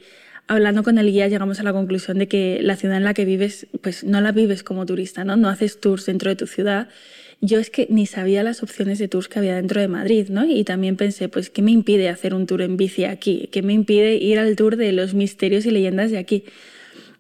hablando 0.48 0.84
con 0.84 1.00
el 1.00 1.12
guía 1.12 1.28
llegamos 1.28 1.60
a 1.60 1.64
la 1.64 1.74
conclusión 1.74 2.20
de 2.20 2.28
que 2.28 2.60
la 2.62 2.76
ciudad 2.76 2.98
en 2.98 3.04
la 3.04 3.16
que 3.16 3.26
vives, 3.26 3.66
pues 3.82 4.04
no 4.04 4.22
la 4.22 4.32
vives 4.32 4.62
como 4.62 4.86
turista, 4.86 5.24
¿no? 5.24 5.38
No 5.38 5.50
haces 5.50 5.82
tours 5.82 6.06
dentro 6.06 6.30
de 6.30 6.36
tu 6.36 6.46
ciudad 6.46 6.90
yo 7.42 7.60
es 7.60 7.70
que 7.70 7.88
ni 7.90 8.06
sabía 8.06 8.44
las 8.44 8.64
opciones 8.64 9.00
de 9.00 9.08
tours 9.08 9.28
que 9.28 9.40
había 9.40 9.56
dentro 9.56 9.80
de 9.80 9.88
Madrid, 9.88 10.28
¿no? 10.30 10.46
Y 10.46 10.64
también 10.64 10.98
pensé, 10.98 11.30
pues, 11.30 11.50
¿qué 11.50 11.62
me 11.62 11.72
impide 11.72 12.10
hacer 12.10 12.34
un 12.34 12.46
tour 12.46 12.62
en 12.62 12.76
bici 12.76 13.06
aquí? 13.06 13.48
¿Qué 13.52 13.62
me 13.62 13.74
impide 13.74 14.16
ir 14.16 14.40
al 14.40 14.56
tour 14.56 14.76
de 14.76 14.92
los 14.92 15.14
misterios 15.14 15.66
y 15.66 15.72
leyendas 15.72 16.12
de 16.12 16.18
aquí? 16.18 16.44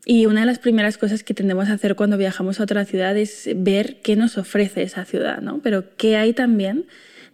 Y 0.06 0.26
una 0.26 0.42
de 0.42 0.46
las 0.46 0.60
primeras 0.60 0.98
cosas 0.98 1.24
que 1.24 1.34
tendemos 1.34 1.70
a 1.70 1.74
hacer 1.74 1.96
cuando 1.96 2.18
viajamos 2.18 2.60
a 2.60 2.64
otra 2.64 2.84
ciudad 2.84 3.16
es 3.16 3.50
ver 3.56 3.98
qué 4.02 4.16
nos 4.16 4.38
ofrece 4.38 4.82
esa 4.84 5.06
ciudad, 5.06 5.42
¿no? 5.42 5.62
Pero 5.62 5.84
qué 5.98 6.18
hay 6.18 6.34
también 6.34 6.86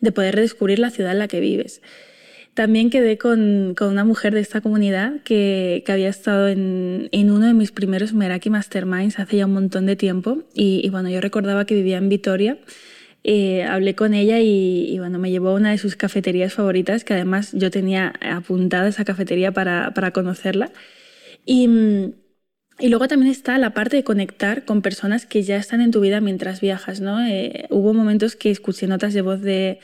de 0.02 0.12
poder 0.12 0.36
redescubrir 0.36 0.80
la 0.80 0.90
ciudad 0.90 1.14
en 1.14 1.20
la 1.20 1.28
que 1.28 1.40
vives. 1.40 1.82
También 2.56 2.90
quedé 2.90 3.18
con, 3.18 3.76
con 3.78 3.90
una 3.90 4.06
mujer 4.06 4.34
de 4.34 4.40
esta 4.40 4.62
comunidad 4.62 5.22
que, 5.26 5.84
que 5.86 5.92
había 5.92 6.08
estado 6.08 6.48
en, 6.48 7.10
en, 7.12 7.30
uno 7.30 7.48
de 7.48 7.54
mis 7.54 7.74
primeros 7.74 8.14
Meraki 8.14 8.50
Masterminds 8.50 9.20
hace 9.20 9.36
ya 9.36 9.46
un 9.46 9.54
montón 9.54 9.86
de 9.86 9.98
tiempo. 9.98 10.44
Y, 10.54 10.80
y 10.82 10.90
bueno, 10.90 11.10
yo 11.10 11.20
recordaba 11.20 11.66
que 11.66 11.76
vivía 11.76 11.98
en 11.98 12.08
Vitoria. 12.08 12.58
Eh, 13.26 13.64
hablé 13.64 13.94
con 13.96 14.14
ella 14.14 14.40
y, 14.40 14.88
y, 14.90 15.00
bueno, 15.00 15.20
me 15.20 15.32
llevó 15.32 15.50
a 15.50 15.56
una 15.56 15.72
de 15.72 15.78
sus 15.78 15.98
cafeterías 15.98 16.54
favoritas, 16.54 17.04
que 17.04 17.14
además 17.14 17.52
yo 17.52 17.72
tenía 17.72 18.14
apuntada 18.22 18.88
esa 18.88 19.04
cafetería 19.04 19.52
para, 19.52 19.94
para 19.94 20.12
conocerla. 20.12 20.72
Y, 21.46 21.68
y, 22.80 22.88
luego 22.88 23.10
también 23.10 23.32
está 23.34 23.58
la 23.58 23.74
parte 23.74 23.98
de 23.98 24.06
conectar 24.06 24.64
con 24.64 24.82
personas 24.82 25.26
que 25.26 25.44
ya 25.44 25.58
están 25.58 25.82
en 25.82 25.92
tu 25.92 26.00
vida 26.00 26.22
mientras 26.22 26.62
viajas, 26.62 27.02
¿no? 27.02 27.20
Eh, 27.26 27.66
hubo 27.70 27.94
momentos 27.94 28.38
que 28.38 28.50
escuché 28.50 28.88
notas 28.88 29.14
de 29.14 29.22
voz 29.22 29.42
de 29.42 29.80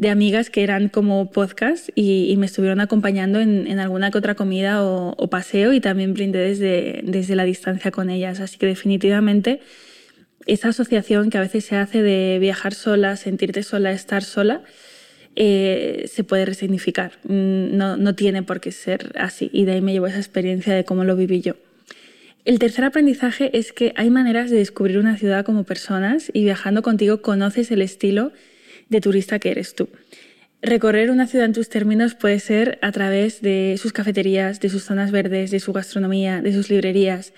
de 0.00 0.08
amigas 0.08 0.48
que 0.48 0.62
eran 0.62 0.88
como 0.88 1.30
podcast 1.30 1.90
y, 1.94 2.34
me 2.38 2.46
estuvieron 2.46 2.80
acompañando 2.80 3.38
en, 3.38 3.78
alguna 3.78 4.10
que 4.10 4.16
otra 4.16 4.34
comida 4.34 4.82
o, 4.82 5.28
paseo 5.28 5.74
y 5.74 5.80
también 5.80 6.14
brindé 6.14 6.38
desde, 6.38 7.02
desde 7.04 7.36
la 7.36 7.44
distancia 7.44 7.90
con 7.90 8.08
ellas. 8.08 8.40
Así 8.40 8.56
que 8.56 8.64
definitivamente 8.64 9.60
esa 10.46 10.70
asociación 10.70 11.28
que 11.28 11.36
a 11.36 11.42
veces 11.42 11.66
se 11.66 11.76
hace 11.76 12.02
de 12.02 12.38
viajar 12.40 12.72
sola, 12.72 13.16
sentirte 13.16 13.62
sola, 13.62 13.92
estar 13.92 14.24
sola, 14.24 14.62
eh, 15.36 16.06
se 16.10 16.24
puede 16.24 16.46
resignificar. 16.46 17.18
Mm, 17.24 17.76
no, 17.76 17.98
no 17.98 18.14
tiene 18.14 18.42
por 18.42 18.62
qué 18.62 18.72
ser 18.72 19.12
así. 19.16 19.50
Y 19.52 19.66
de 19.66 19.72
ahí 19.72 19.80
me 19.82 19.92
llevo 19.92 20.06
esa 20.06 20.16
experiencia 20.16 20.74
de 20.74 20.86
cómo 20.86 21.04
lo 21.04 21.14
viví 21.14 21.42
yo. 21.42 21.56
El 22.46 22.58
tercer 22.58 22.86
aprendizaje 22.86 23.50
es 23.58 23.74
que 23.74 23.92
hay 23.96 24.08
maneras 24.08 24.48
de 24.48 24.56
descubrir 24.56 24.96
una 24.96 25.18
ciudad 25.18 25.44
como 25.44 25.64
personas 25.64 26.30
y 26.32 26.42
viajando 26.44 26.80
contigo 26.80 27.20
conoces 27.20 27.70
el 27.70 27.82
estilo 27.82 28.32
de 28.90 29.00
turista 29.00 29.38
que 29.38 29.50
eres 29.50 29.74
tú. 29.74 29.88
Recorrer 30.62 31.10
una 31.10 31.26
ciudad 31.26 31.46
en 31.46 31.54
tus 31.54 31.70
términos 31.70 32.14
puede 32.14 32.38
ser 32.38 32.78
a 32.82 32.92
través 32.92 33.40
de 33.40 33.76
sus 33.80 33.94
cafeterías, 33.94 34.60
de 34.60 34.68
sus 34.68 34.84
zonas 34.84 35.10
verdes, 35.10 35.50
de 35.50 35.60
su 35.60 35.72
gastronomía, 35.72 36.42
de 36.42 36.52
sus 36.52 36.68
librerías. 36.68 37.32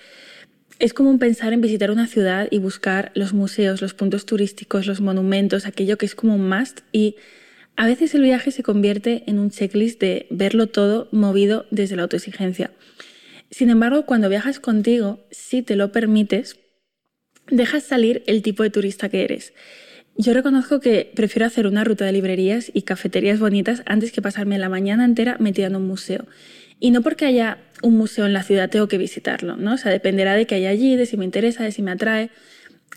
Es 0.79 0.93
común 0.93 1.19
pensar 1.19 1.53
en 1.53 1.61
visitar 1.61 1.89
una 1.89 2.07
ciudad 2.07 2.49
y 2.51 2.57
buscar 2.57 3.13
los 3.15 3.33
museos, 3.33 3.81
los 3.81 3.93
puntos 3.93 4.25
turísticos, 4.25 4.87
los 4.87 4.99
monumentos, 4.99 5.65
aquello 5.65 5.97
que 5.97 6.05
es 6.05 6.15
como 6.15 6.35
un 6.35 6.49
must 6.49 6.81
y 6.91 7.15
a 7.75 7.87
veces 7.87 8.13
el 8.13 8.21
viaje 8.21 8.51
se 8.51 8.61
convierte 8.61 9.23
en 9.25 9.39
un 9.39 9.49
checklist 9.49 9.99
de 10.01 10.27
verlo 10.29 10.67
todo 10.67 11.07
movido 11.11 11.65
desde 11.71 11.95
la 11.95 12.03
autoexigencia. 12.03 12.71
Sin 13.49 13.69
embargo, 13.69 14.05
cuando 14.05 14.29
viajas 14.29 14.59
contigo, 14.59 15.25
si 15.31 15.61
te 15.61 15.75
lo 15.75 15.91
permites, 15.91 16.59
dejas 17.49 17.83
salir 17.83 18.23
el 18.27 18.41
tipo 18.41 18.63
de 18.63 18.69
turista 18.69 19.09
que 19.09 19.23
eres. 19.23 19.53
Yo 20.15 20.33
reconozco 20.33 20.79
que 20.79 21.11
prefiero 21.15 21.47
hacer 21.47 21.65
una 21.65 21.83
ruta 21.83 22.05
de 22.05 22.11
librerías 22.11 22.69
y 22.73 22.83
cafeterías 22.83 23.39
bonitas 23.39 23.81
antes 23.85 24.11
que 24.11 24.21
pasarme 24.21 24.59
la 24.59 24.69
mañana 24.69 25.05
entera 25.05 25.37
metida 25.39 25.67
en 25.67 25.75
un 25.75 25.87
museo. 25.87 26.25
Y 26.79 26.91
no 26.91 27.01
porque 27.01 27.25
haya 27.25 27.57
un 27.81 27.97
museo 27.97 28.25
en 28.25 28.33
la 28.33 28.43
ciudad 28.43 28.69
tengo 28.69 28.87
que 28.87 28.97
visitarlo, 28.97 29.55
¿no? 29.55 29.73
O 29.73 29.77
sea, 29.77 29.91
dependerá 29.91 30.35
de 30.35 30.45
qué 30.45 30.55
hay 30.55 30.65
allí, 30.67 30.95
de 30.95 31.05
si 31.07 31.17
me 31.17 31.25
interesa, 31.25 31.63
de 31.63 31.71
si 31.71 31.81
me 31.81 31.91
atrae. 31.91 32.29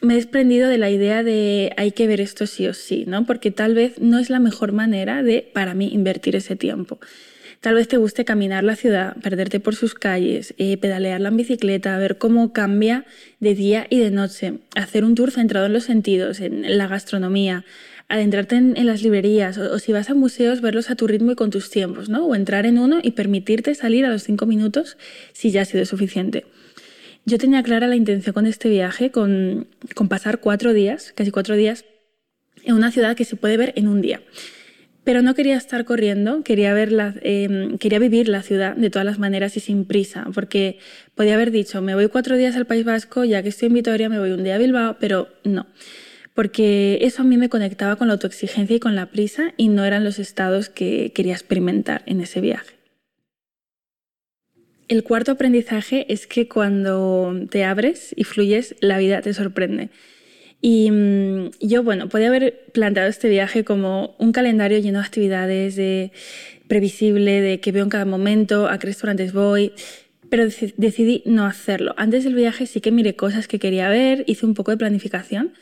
Me 0.02 0.12
he 0.12 0.16
desprendido 0.16 0.68
de 0.68 0.76
la 0.76 0.90
idea 0.90 1.22
de 1.22 1.72
hay 1.78 1.92
que 1.92 2.06
ver 2.06 2.20
esto 2.20 2.46
sí 2.46 2.66
o 2.66 2.74
sí, 2.74 3.04
¿no? 3.06 3.24
Porque 3.24 3.50
tal 3.50 3.74
vez 3.74 3.98
no 3.98 4.18
es 4.18 4.28
la 4.28 4.38
mejor 4.38 4.72
manera 4.72 5.22
de, 5.22 5.48
para 5.54 5.72
mí, 5.72 5.88
invertir 5.92 6.36
ese 6.36 6.54
tiempo. 6.54 6.98
Tal 7.66 7.74
vez 7.74 7.88
te 7.88 7.96
guste 7.96 8.24
caminar 8.24 8.62
la 8.62 8.76
ciudad, 8.76 9.16
perderte 9.16 9.58
por 9.58 9.74
sus 9.74 9.94
calles, 9.94 10.54
eh, 10.56 10.76
pedalearla 10.76 11.30
en 11.30 11.36
bicicleta, 11.36 11.98
ver 11.98 12.16
cómo 12.16 12.52
cambia 12.52 13.04
de 13.40 13.56
día 13.56 13.88
y 13.90 13.98
de 13.98 14.12
noche, 14.12 14.60
hacer 14.76 15.04
un 15.04 15.16
tour 15.16 15.32
centrado 15.32 15.66
en 15.66 15.72
los 15.72 15.82
sentidos, 15.82 16.38
en 16.38 16.78
la 16.78 16.86
gastronomía, 16.86 17.64
adentrarte 18.06 18.54
en, 18.54 18.86
las 18.86 19.02
librerías 19.02 19.58
o, 19.58 19.80
si 19.80 19.90
vas 19.90 20.10
a 20.10 20.14
museos, 20.14 20.60
verlos 20.60 20.90
a 20.90 20.94
tu 20.94 21.08
ritmo 21.08 21.32
y 21.32 21.34
con 21.34 21.50
tus 21.50 21.68
tiempos, 21.68 22.08
¿no? 22.08 22.24
O 22.26 22.36
entrar 22.36 22.66
en 22.66 22.78
uno 22.78 23.00
y 23.02 23.10
permitirte 23.10 23.74
salir 23.74 24.04
a 24.04 24.10
los 24.10 24.22
cinco 24.22 24.46
minutos 24.46 24.96
si 25.32 25.50
ya 25.50 25.62
ha 25.62 25.64
sido 25.64 25.84
suficiente. 25.86 26.46
Yo 27.24 27.36
tenía 27.36 27.64
clara 27.64 27.88
la 27.88 27.96
intención 27.96 28.32
con 28.32 28.46
este 28.46 28.68
viaje, 28.68 29.10
con, 29.10 29.66
con 29.96 30.08
pasar 30.08 30.38
cuatro 30.38 30.72
días, 30.72 31.12
casi 31.16 31.32
cuatro 31.32 31.56
días, 31.56 31.84
en 32.62 32.76
una 32.76 32.92
ciudad 32.92 33.16
que 33.16 33.24
se 33.24 33.34
puede 33.34 33.56
ver 33.56 33.72
en 33.74 33.88
un 33.88 34.02
día. 34.02 34.20
Pero 35.06 35.22
no 35.22 35.36
quería 35.36 35.56
estar 35.56 35.84
corriendo, 35.84 36.42
quería, 36.42 36.74
ver 36.74 36.90
em, 37.22 37.78
quería 37.78 38.00
vivir 38.00 38.28
la 38.28 38.42
ciudad 38.42 38.74
de 38.74 38.90
todas 38.90 39.06
las 39.06 39.20
maneras 39.20 39.56
y 39.56 39.60
sin 39.60 39.84
prisa, 39.84 40.26
porque 40.34 40.80
podía 41.14 41.34
haber 41.34 41.52
dicho, 41.52 41.80
me 41.80 41.94
voy 41.94 42.08
cuatro 42.08 42.36
días 42.36 42.56
al 42.56 42.66
País 42.66 42.84
Vasco, 42.84 43.22
ya 43.22 43.40
que 43.40 43.50
estoy 43.50 43.68
en 43.68 43.74
Vitoria, 43.74 44.08
me 44.08 44.18
voy 44.18 44.32
un 44.32 44.42
día 44.42 44.56
a 44.56 44.58
Bilbao, 44.58 44.96
pero 44.98 45.28
no, 45.44 45.68
porque 46.34 46.98
eso 47.02 47.22
a 47.22 47.24
mí 47.24 47.36
me 47.36 47.48
conectaba 47.48 47.94
con 47.94 48.08
la 48.08 48.14
autoexigencia 48.14 48.74
y 48.74 48.80
con 48.80 48.96
la 48.96 49.06
prisa 49.06 49.54
y 49.56 49.68
no 49.68 49.84
eran 49.84 50.02
los 50.02 50.18
estados 50.18 50.70
que 50.70 51.12
quería 51.14 51.34
experimentar 51.34 52.02
en 52.06 52.20
ese 52.20 52.40
viaje. 52.40 52.74
El 54.88 55.04
cuarto 55.04 55.30
aprendizaje 55.30 56.12
es 56.12 56.26
que 56.26 56.48
cuando 56.48 57.32
te 57.48 57.62
abres 57.62 58.12
y 58.16 58.24
fluyes, 58.24 58.74
la 58.80 58.98
vida 58.98 59.22
te 59.22 59.32
sorprende. 59.34 59.90
Y 60.68 60.90
mm, 60.90 61.50
yo, 61.60 61.84
bueno, 61.84 62.08
podía 62.08 62.26
haber 62.26 62.64
planteado 62.72 63.08
este 63.08 63.28
viaje 63.28 63.62
como 63.62 64.16
un 64.18 64.32
calendario 64.32 64.80
lleno 64.80 64.98
de 64.98 65.04
actividades, 65.04 65.76
de 65.76 66.10
previsible, 66.66 67.40
de 67.40 67.60
que 67.60 67.70
veo 67.70 67.84
en 67.84 67.88
cada 67.88 68.04
momento, 68.04 68.66
a 68.66 68.76
qué 68.80 68.88
restaurantes 68.88 69.32
voy, 69.32 69.74
pero 70.28 70.48
decidí 70.76 71.22
no 71.24 71.46
hacerlo. 71.46 71.94
Antes 71.96 72.24
del 72.24 72.34
viaje 72.34 72.66
sí 72.66 72.80
que 72.80 72.90
miré 72.90 73.14
cosas 73.14 73.46
que 73.46 73.60
quería 73.60 73.88
ver, 73.88 74.24
hice 74.26 74.44
un 74.44 74.54
poco 74.54 74.72
de 74.72 74.76
planificación, 74.76 75.52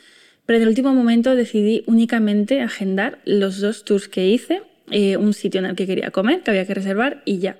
pero 0.47 0.57
en 0.57 0.63
el 0.63 0.69
último 0.69 0.91
momento 0.91 1.35
decidí 1.35 1.83
únicamente 1.85 2.61
agendar 2.61 3.19
los 3.25 3.61
dos 3.61 3.85
tours 3.85 4.07
que 4.07 4.27
hice, 4.27 4.63
eh, 4.89 5.17
un 5.17 5.35
sitio 5.35 5.59
en 5.59 5.67
el 5.67 5.75
que 5.75 5.85
quería 5.85 6.09
comer, 6.09 6.41
que 6.41 6.49
había 6.49 6.65
que 6.65 6.73
reservar 6.73 7.21
y 7.25 7.37
ya. 7.37 7.57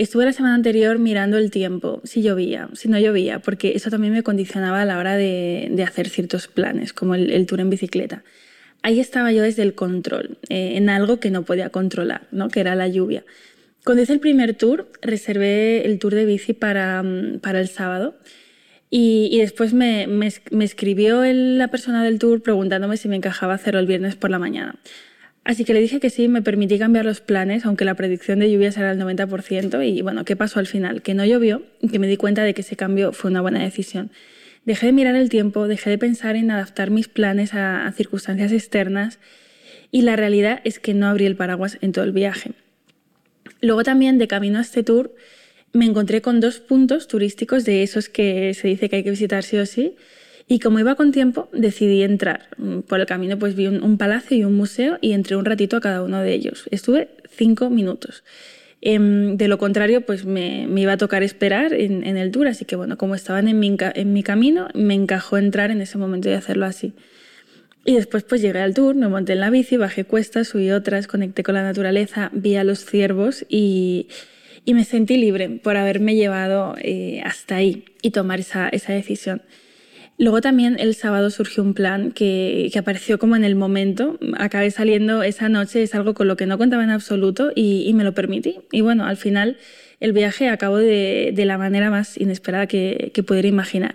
Estuve 0.00 0.24
la 0.24 0.32
semana 0.32 0.54
anterior 0.54 0.98
mirando 0.98 1.36
el 1.36 1.50
tiempo, 1.50 2.00
si 2.04 2.22
llovía, 2.22 2.70
si 2.72 2.88
no 2.88 2.98
llovía, 2.98 3.40
porque 3.40 3.72
eso 3.76 3.90
también 3.90 4.14
me 4.14 4.22
condicionaba 4.22 4.80
a 4.80 4.86
la 4.86 4.96
hora 4.96 5.14
de, 5.14 5.84
hacer 5.86 6.08
ciertos 6.08 6.48
planes, 6.48 6.94
como 6.94 7.14
el, 7.14 7.44
tour 7.44 7.60
en 7.60 7.68
bicicleta. 7.68 8.24
Ahí 8.80 8.98
estaba 8.98 9.30
yo 9.30 9.42
desde 9.42 9.60
el 9.60 9.74
control, 9.74 10.38
eh, 10.48 10.76
en 10.76 10.88
algo 10.88 11.20
que 11.20 11.30
no 11.30 11.42
podía 11.42 11.68
controlar, 11.68 12.28
¿no? 12.30 12.48
que 12.48 12.60
era 12.60 12.74
la 12.76 12.88
lluvia. 12.88 13.26
Cuando 13.84 14.02
hice 14.02 14.14
el 14.14 14.20
primer 14.20 14.54
tour, 14.54 14.90
reservé 15.02 15.84
el 15.84 15.98
tour 15.98 16.14
de 16.14 16.24
bici 16.24 16.54
para, 16.54 17.02
mm, 17.02 17.40
para 17.40 17.60
el 17.60 17.68
sábado 17.68 18.16
y, 18.88 19.36
después 19.38 19.74
me, 19.74 20.06
me, 20.06 20.32
me 20.50 20.64
escribió 20.64 21.24
la 21.26 21.68
persona 21.68 22.02
del 22.02 22.18
tour 22.18 22.42
preguntándome 22.42 22.96
si 22.96 23.08
me 23.08 23.16
encajaba 23.16 23.52
hacerlo 23.52 23.80
el 23.80 23.86
viernes 23.86 24.16
por 24.16 24.30
la 24.30 24.38
mañana. 24.38 24.76
Así 25.44 25.64
que 25.64 25.72
le 25.72 25.80
dije 25.80 26.00
que 26.00 26.10
sí, 26.10 26.28
me 26.28 26.42
permití 26.42 26.78
cambiar 26.78 27.04
los 27.04 27.20
planes, 27.20 27.64
aunque 27.64 27.84
la 27.84 27.94
predicción 27.94 28.40
de 28.40 28.50
lluvias 28.50 28.76
era 28.76 28.92
el 28.92 29.00
90%. 29.00 29.86
Y 29.86 30.02
bueno, 30.02 30.24
¿qué 30.24 30.36
pasó 30.36 30.60
al 30.60 30.66
final? 30.66 31.02
Que 31.02 31.14
no 31.14 31.24
llovió 31.24 31.62
y 31.80 31.88
que 31.88 31.98
me 31.98 32.06
di 32.06 32.16
cuenta 32.16 32.44
de 32.44 32.52
que 32.54 32.60
ese 32.60 32.76
cambio 32.76 33.12
fue 33.12 33.30
una 33.30 33.40
buena 33.40 33.62
decisión. 33.62 34.10
Dejé 34.66 34.86
de 34.86 34.92
mirar 34.92 35.16
el 35.16 35.30
tiempo, 35.30 35.66
dejé 35.66 35.88
de 35.90 35.98
pensar 35.98 36.36
en 36.36 36.50
adaptar 36.50 36.90
mis 36.90 37.08
planes 37.08 37.54
a, 37.54 37.90
circunstancias 37.96 38.52
externas 38.52 39.18
y 39.90 40.02
la 40.02 40.14
realidad 40.16 40.60
es 40.64 40.78
que 40.78 40.92
no 40.92 41.06
abrí 41.06 41.24
el 41.24 41.36
paraguas 41.36 41.78
en 41.80 41.92
todo 41.92 42.04
el 42.04 42.12
viaje. 42.12 42.52
Luego 43.62 43.82
también, 43.82 44.18
de 44.18 44.28
camino 44.28 44.58
a 44.58 44.62
este 44.62 44.82
tour, 44.82 45.14
me 45.72 45.86
encontré 45.86 46.20
con 46.20 46.40
dos 46.40 46.60
puntos 46.60 47.08
turísticos 47.08 47.64
de 47.64 47.82
esos 47.82 48.10
que 48.10 48.52
se 48.54 48.68
dice 48.68 48.88
que 48.90 48.96
hay 48.96 49.04
que 49.04 49.10
visitar 49.10 49.42
sí 49.42 49.56
o 49.56 49.64
sí 49.64 49.96
y 50.50 50.58
como 50.58 50.80
iba 50.80 50.96
con 50.96 51.12
tiempo, 51.12 51.48
decidí 51.52 52.02
entrar. 52.02 52.48
Mm, 52.56 52.80
por 52.80 52.98
el 52.98 53.06
camino 53.06 53.38
pues 53.38 53.54
vi 53.54 53.68
un, 53.68 53.96
palacio 53.98 54.36
y 54.36 54.42
un 54.42 54.56
museo 54.56 54.98
y 55.00 55.12
entré 55.12 55.36
un 55.36 55.44
ratito 55.44 55.76
a 55.76 55.80
cada 55.80 56.02
uno 56.02 56.20
de 56.20 56.34
ellos. 56.34 56.64
Estuve 56.72 57.08
cinco 57.30 57.70
minutos. 57.70 58.24
Em, 58.80 59.36
de 59.36 59.46
lo 59.46 59.58
contrario, 59.58 60.00
pues 60.00 60.24
me, 60.24 60.66
iba 60.74 60.94
a 60.94 60.96
tocar 60.96 61.22
esperar 61.22 61.72
en, 61.72 62.04
el 62.16 62.32
tour, 62.32 62.48
así 62.48 62.64
que 62.64 62.74
bueno, 62.74 62.98
como 62.98 63.14
estaban 63.14 63.46
en 63.46 63.60
mi, 63.60 64.22
camino, 64.24 64.66
me 64.74 64.94
encajó 64.94 65.38
entrar 65.38 65.70
en 65.70 65.82
ese 65.82 65.98
momento 65.98 66.28
y 66.28 66.32
hacerlo 66.32 66.66
así. 66.66 66.94
Y 67.84 67.94
después 67.94 68.24
pues 68.24 68.42
llegué 68.42 68.58
al 68.58 68.74
tour, 68.74 68.96
me 68.96 69.06
monté 69.06 69.34
en 69.34 69.40
la 69.40 69.50
bici, 69.50 69.76
bajé 69.76 70.02
cuestas, 70.02 70.48
subí 70.48 70.72
otras, 70.72 71.06
conecté 71.06 71.44
con 71.44 71.54
la 71.54 71.62
naturaleza, 71.62 72.28
vi 72.32 72.56
a 72.56 72.64
los 72.64 72.84
ciervos 72.84 73.46
y, 73.48 74.08
me 74.66 74.84
sentí 74.84 75.16
libre 75.16 75.48
por 75.62 75.76
haberme 75.76 76.16
llevado 76.16 76.74
eh, 76.80 77.22
hasta 77.24 77.56
ahí 77.56 77.84
y 78.02 78.10
tomar 78.10 78.40
esa 78.40 78.70
decisión. 78.72 79.42
Luego 80.20 80.42
también 80.42 80.76
el 80.78 80.94
sábado 80.94 81.30
surgió 81.30 81.62
un 81.62 81.72
plan 81.72 82.12
que, 82.12 82.70
apareció 82.78 83.18
como 83.18 83.36
en 83.36 83.44
el 83.44 83.56
momento. 83.56 84.18
Acabé 84.36 84.70
saliendo 84.70 85.22
esa 85.22 85.48
noche, 85.48 85.82
es 85.82 85.94
algo 85.94 86.12
con 86.12 86.28
lo 86.28 86.36
que 86.36 86.44
no 86.44 86.58
contaba 86.58 86.84
en 86.84 86.90
absoluto 86.90 87.52
y, 87.56 87.90
me 87.94 88.04
lo 88.04 88.12
permití. 88.12 88.58
Y 88.70 88.82
bueno, 88.82 89.06
al 89.06 89.16
final 89.16 89.56
el 89.98 90.12
viaje 90.12 90.50
acabó 90.50 90.76
de, 90.76 91.32
de 91.34 91.44
la 91.46 91.56
manera 91.56 91.88
más 91.88 92.18
inesperada 92.18 92.66
que, 92.66 93.12
que 93.14 93.22
pudiera 93.22 93.48
imaginar. 93.48 93.94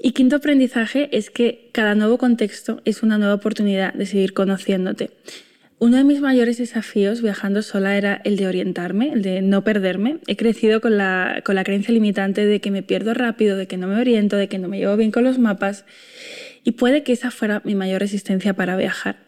Y 0.00 0.12
quinto 0.12 0.36
aprendizaje 0.36 1.08
es 1.10 1.30
que 1.30 1.68
cada 1.72 1.96
nuevo 1.96 2.16
contexto 2.16 2.80
es 2.84 3.02
una 3.02 3.18
nueva 3.18 3.34
oportunidad 3.34 3.92
de 3.94 4.06
seguir 4.06 4.34
conociéndote. 4.34 5.10
Uno 5.80 5.96
de 5.96 6.02
mis 6.02 6.20
mayores 6.20 6.58
desafíos 6.58 7.22
viajando 7.22 7.62
sola 7.62 7.96
era 7.96 8.20
el 8.24 8.36
de 8.36 8.48
orientarme, 8.48 9.12
el 9.12 9.22
de 9.22 9.42
no 9.42 9.62
perderme. 9.62 10.18
He 10.26 10.36
crecido 10.36 10.80
con 10.80 10.98
la, 10.98 11.42
con 11.44 11.54
la 11.54 11.62
creencia 11.62 11.94
limitante 11.94 12.46
de 12.46 12.60
que 12.60 12.72
me 12.72 12.82
pierdo 12.82 13.14
rápido, 13.14 13.56
de 13.56 13.68
que 13.68 13.76
no 13.76 13.86
me 13.86 14.00
oriento, 14.00 14.36
de 14.36 14.48
que 14.48 14.58
no 14.58 14.66
me 14.66 14.78
llevo 14.78 14.96
bien 14.96 15.12
con 15.12 15.22
los 15.22 15.38
mapas. 15.38 15.84
Y 16.64 16.72
puede 16.72 17.04
que 17.04 17.12
esa 17.12 17.30
fuera 17.30 17.62
mi 17.64 17.76
mayor 17.76 18.00
resistencia 18.00 18.54
para 18.54 18.76
viajar. 18.76 19.18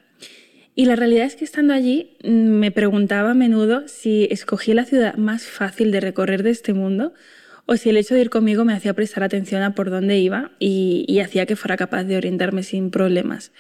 Y 0.75 0.87
la 0.87 0.97
realidad 0.97 1.27
es 1.27 1.37
que 1.37 1.45
estando 1.45 1.73
allí 1.73 2.17
mm, 2.25 2.29
me 2.29 2.73
preguntaba 2.73 3.31
a 3.31 3.35
menudo 3.35 3.87
si 3.87 4.27
escogí 4.33 4.75
la 4.75 4.85
ciudad 4.85 5.15
más 5.15 5.45
fácil 5.45 5.93
de 5.93 6.01
recorrer 6.01 6.43
de 6.43 6.51
este 6.51 6.73
mundo 6.75 7.15
o 7.67 7.77
si 7.77 7.91
el 7.91 7.97
hecho 7.97 8.17
de 8.17 8.23
ir 8.23 8.31
conmigo 8.31 8.65
me 8.65 8.73
hacía 8.73 8.95
prestar 8.95 9.23
atención 9.23 9.63
a 9.63 9.77
por 9.77 9.91
dónde 9.91 10.19
iba 10.19 10.51
y, 10.59 11.05
y 11.07 11.21
hacía 11.21 11.47
que 11.47 11.55
fuera 11.55 11.77
capaz 11.77 12.05
de 12.05 12.17
orientarme 12.17 12.65
sin 12.65 12.91
problemas 12.91 13.53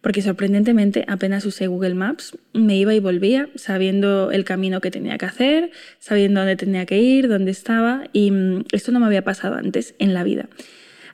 porque 0.00 0.22
sorprendentemente 0.22 1.04
apenas 1.08 1.44
usé 1.44 1.66
Google 1.66 1.94
Maps, 1.94 2.38
me 2.52 2.76
iba 2.76 2.94
y 2.94 3.00
volvía 3.00 3.48
sabiendo 3.56 4.30
el 4.30 4.44
camino 4.44 4.80
que 4.80 4.90
tenía 4.90 5.18
que 5.18 5.26
hacer, 5.26 5.70
sabiendo 5.98 6.40
dónde 6.40 6.56
tenía 6.56 6.86
que 6.86 6.98
ir, 6.98 7.28
dónde 7.28 7.50
estaba, 7.50 8.08
y 8.12 8.30
mm, 8.30 8.64
esto 8.72 8.92
no 8.92 9.00
me 9.00 9.06
había 9.06 9.24
pasado 9.24 9.56
antes 9.56 9.94
en 9.98 10.14
la 10.14 10.22
vida. 10.22 10.48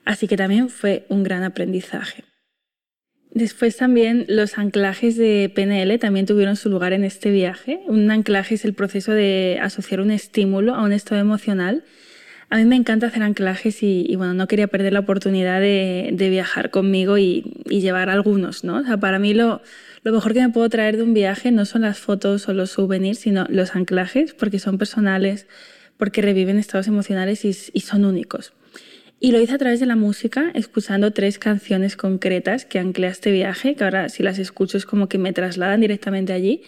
Así 0.04 0.28
que 0.28 0.36
también 0.36 0.68
fue 0.68 1.06
un 1.08 1.22
gran 1.22 1.44
aprendizaje. 1.44 2.24
Después 3.30 3.76
también 3.76 4.26
los 4.28 4.58
anclajes 4.58 5.16
de 5.16 5.50
PNL 5.52 5.98
también 5.98 6.24
tuvieron 6.24 6.54
su 6.54 6.70
lugar 6.70 6.92
en 6.92 7.02
este 7.02 7.32
viaje. 7.32 7.80
Un 7.88 8.08
anclaje 8.12 8.54
es 8.54 8.64
el 8.64 8.74
proceso 8.74 9.10
de 9.10 9.58
asociar 9.60 10.00
un 10.00 10.12
estímulo 10.12 10.74
a 10.76 10.84
un 10.84 10.92
estado 10.92 11.20
emocional 11.20 11.82
a 12.54 12.58
mí 12.58 12.66
me 12.66 12.76
encanta 12.76 13.08
hacer 13.08 13.25
anclajes 13.25 13.82
y, 13.82 14.14
bueno, 14.14 14.32
no 14.32 14.46
quería 14.46 14.68
perder 14.68 14.92
la 14.92 15.00
oportunidad 15.00 15.61
de, 15.61 16.28
viajar 16.30 16.70
conmigo 16.70 17.18
y, 17.18 17.42
llevar 17.68 18.11
algunos, 18.11 18.62
¿no? 18.62 18.80
Para 19.00 19.18
mí 19.18 19.34
lo, 19.34 19.61
mejor 20.04 20.34
que 20.34 20.40
me 20.40 20.50
puedo 20.50 20.68
traer 20.68 20.96
de 20.96 21.02
un 21.02 21.14
viaje 21.14 21.50
no 21.50 21.64
son 21.64 21.82
las 21.82 21.99
fotos 21.99 22.49
o 22.49 22.52
los 22.52 22.70
souvenirs, 22.70 23.18
sino 23.18 23.44
los 23.49 23.75
anclajes, 23.75 24.34
porque 24.34 24.61
son 24.61 24.78
personales, 24.78 25.49
porque 25.96 26.23
reviven 26.23 26.56
estados 26.61 26.87
emocionales 26.87 27.44
y, 27.44 27.56
y 27.73 27.80
son 27.80 28.04
únicos. 28.04 28.52
Y 29.18 29.32
lo 29.32 29.40
hice 29.40 29.54
a 29.54 29.58
través 29.58 29.80
de 29.80 29.87
la 29.87 29.96
música, 29.96 30.52
escuchando 30.54 31.12
tres 31.12 31.40
canciones 31.40 31.96
concretas 31.96 32.64
que 32.64 32.78
anclé 32.78 33.08
este 33.08 33.32
viaje, 33.32 33.75
que 33.75 33.82
ahora 33.82 34.08
si 34.08 34.23
las 34.23 34.38
escucho 34.38 34.78
es 34.78 34.87
como 34.87 35.08
que 35.08 35.18
me 35.18 35.32
trasladan 35.32 35.80
directamente 35.80 36.32
allí 36.32 36.62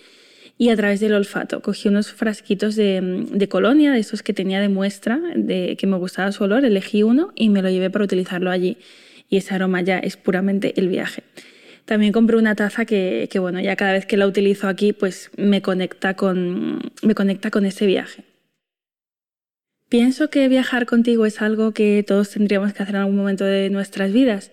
y 0.58 0.70
a 0.70 0.76
través 0.76 1.00
del 1.00 1.14
olfato. 1.14 1.60
Cogí 1.60 1.88
unos 1.88 2.12
frasquitos 2.12 2.76
de, 2.76 3.26
de, 3.30 3.48
colonia, 3.48 3.92
de 3.92 3.98
esos 3.98 4.22
que 4.22 4.32
tenía 4.32 4.60
de 4.60 4.68
muestra, 4.68 5.20
de 5.34 5.76
que 5.78 5.86
me 5.86 5.96
gustaba 5.96 6.32
su 6.32 6.44
olor, 6.44 6.64
elegí 6.64 7.02
uno 7.02 7.32
y 7.34 7.48
me 7.50 7.62
lo 7.62 7.68
llevé 7.68 7.90
para 7.90 8.04
utilizarlo 8.04 8.50
allí. 8.50 8.78
Y 9.28 9.36
ese 9.38 9.54
aroma 9.54 9.82
ya 9.82 9.98
es 9.98 10.16
puramente 10.16 10.78
el 10.78 10.88
viaje. 10.88 11.22
También 11.84 12.12
compré 12.12 12.36
una 12.36 12.54
taza 12.54 12.84
que, 12.84 13.28
que, 13.30 13.38
bueno, 13.38 13.60
ya 13.60 13.76
cada 13.76 13.92
vez 13.92 14.06
que 14.06 14.16
la 14.16 14.26
utilizo 14.26 14.66
aquí, 14.66 14.92
pues 14.92 15.30
me 15.36 15.62
conecta 15.62 16.14
con, 16.14 16.80
me 17.02 17.14
conecta 17.14 17.50
con 17.50 17.64
ese 17.64 17.86
viaje. 17.86 18.24
Pienso 19.88 20.30
que 20.30 20.48
viajar 20.48 20.84
contigo 20.84 21.26
es 21.26 21.40
algo 21.40 21.72
que 21.72 22.04
todos 22.04 22.30
tendríamos 22.30 22.72
que 22.72 22.82
hacer 22.82 22.96
en 22.96 23.02
algún 23.02 23.16
momento 23.16 23.44
de 23.44 23.70
nuestras 23.70 24.12
vidas. 24.12 24.50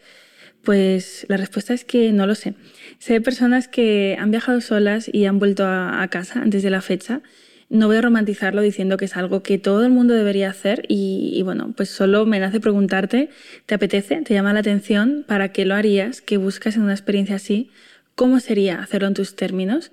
Pues 0.63 1.25
la 1.27 1.35
respuesta 1.35 1.73
es 1.73 1.83
que 1.83 2.13
no 2.13 2.25
lo 2.25 2.35
sé. 2.35 2.53
Sé 2.97 3.19
personas 3.19 3.67
que 3.67 4.15
han 4.17 4.31
viajado 4.31 4.61
solas 4.61 5.09
y 5.11 5.25
han 5.25 5.37
vuelto 5.37 5.65
a, 5.65 6.07
casa 6.09 6.41
antes 6.41 6.63
de 6.63 6.69
la 6.69 6.81
fecha. 6.81 7.21
No 7.69 7.87
voy 7.87 7.97
a 7.97 8.01
romantizarlo 8.01 8.61
diciendo 8.61 8.95
que 8.95 9.05
es 9.05 9.17
algo 9.17 9.43
que 9.43 9.57
todo 9.57 9.83
el 9.83 9.91
mundo 9.91 10.13
debería 10.13 10.49
hacer 10.49 10.85
y, 10.87 11.41
bueno, 11.43 11.73
pues 11.75 11.89
solo 11.89 12.25
me 12.25 12.39
nace 12.39 12.59
preguntarte, 12.61 13.29
¿te 13.65 13.75
apetece? 13.75 14.21
¿Te 14.21 14.33
llama 14.33 14.53
la 14.53 14.59
atención? 14.59 15.25
¿Para 15.27 15.51
qué 15.51 15.65
lo 15.65 15.75
harías? 15.75 16.21
¿Qué 16.21 16.37
buscas 16.37 16.75
en 16.75 16.83
una 16.83 16.93
experiencia 16.93 17.35
así? 17.35 17.69
¿Cómo 18.15 18.39
sería 18.39 18.79
hacerlo 18.79 19.07
en 19.07 19.15
tus 19.15 19.35
términos? 19.35 19.91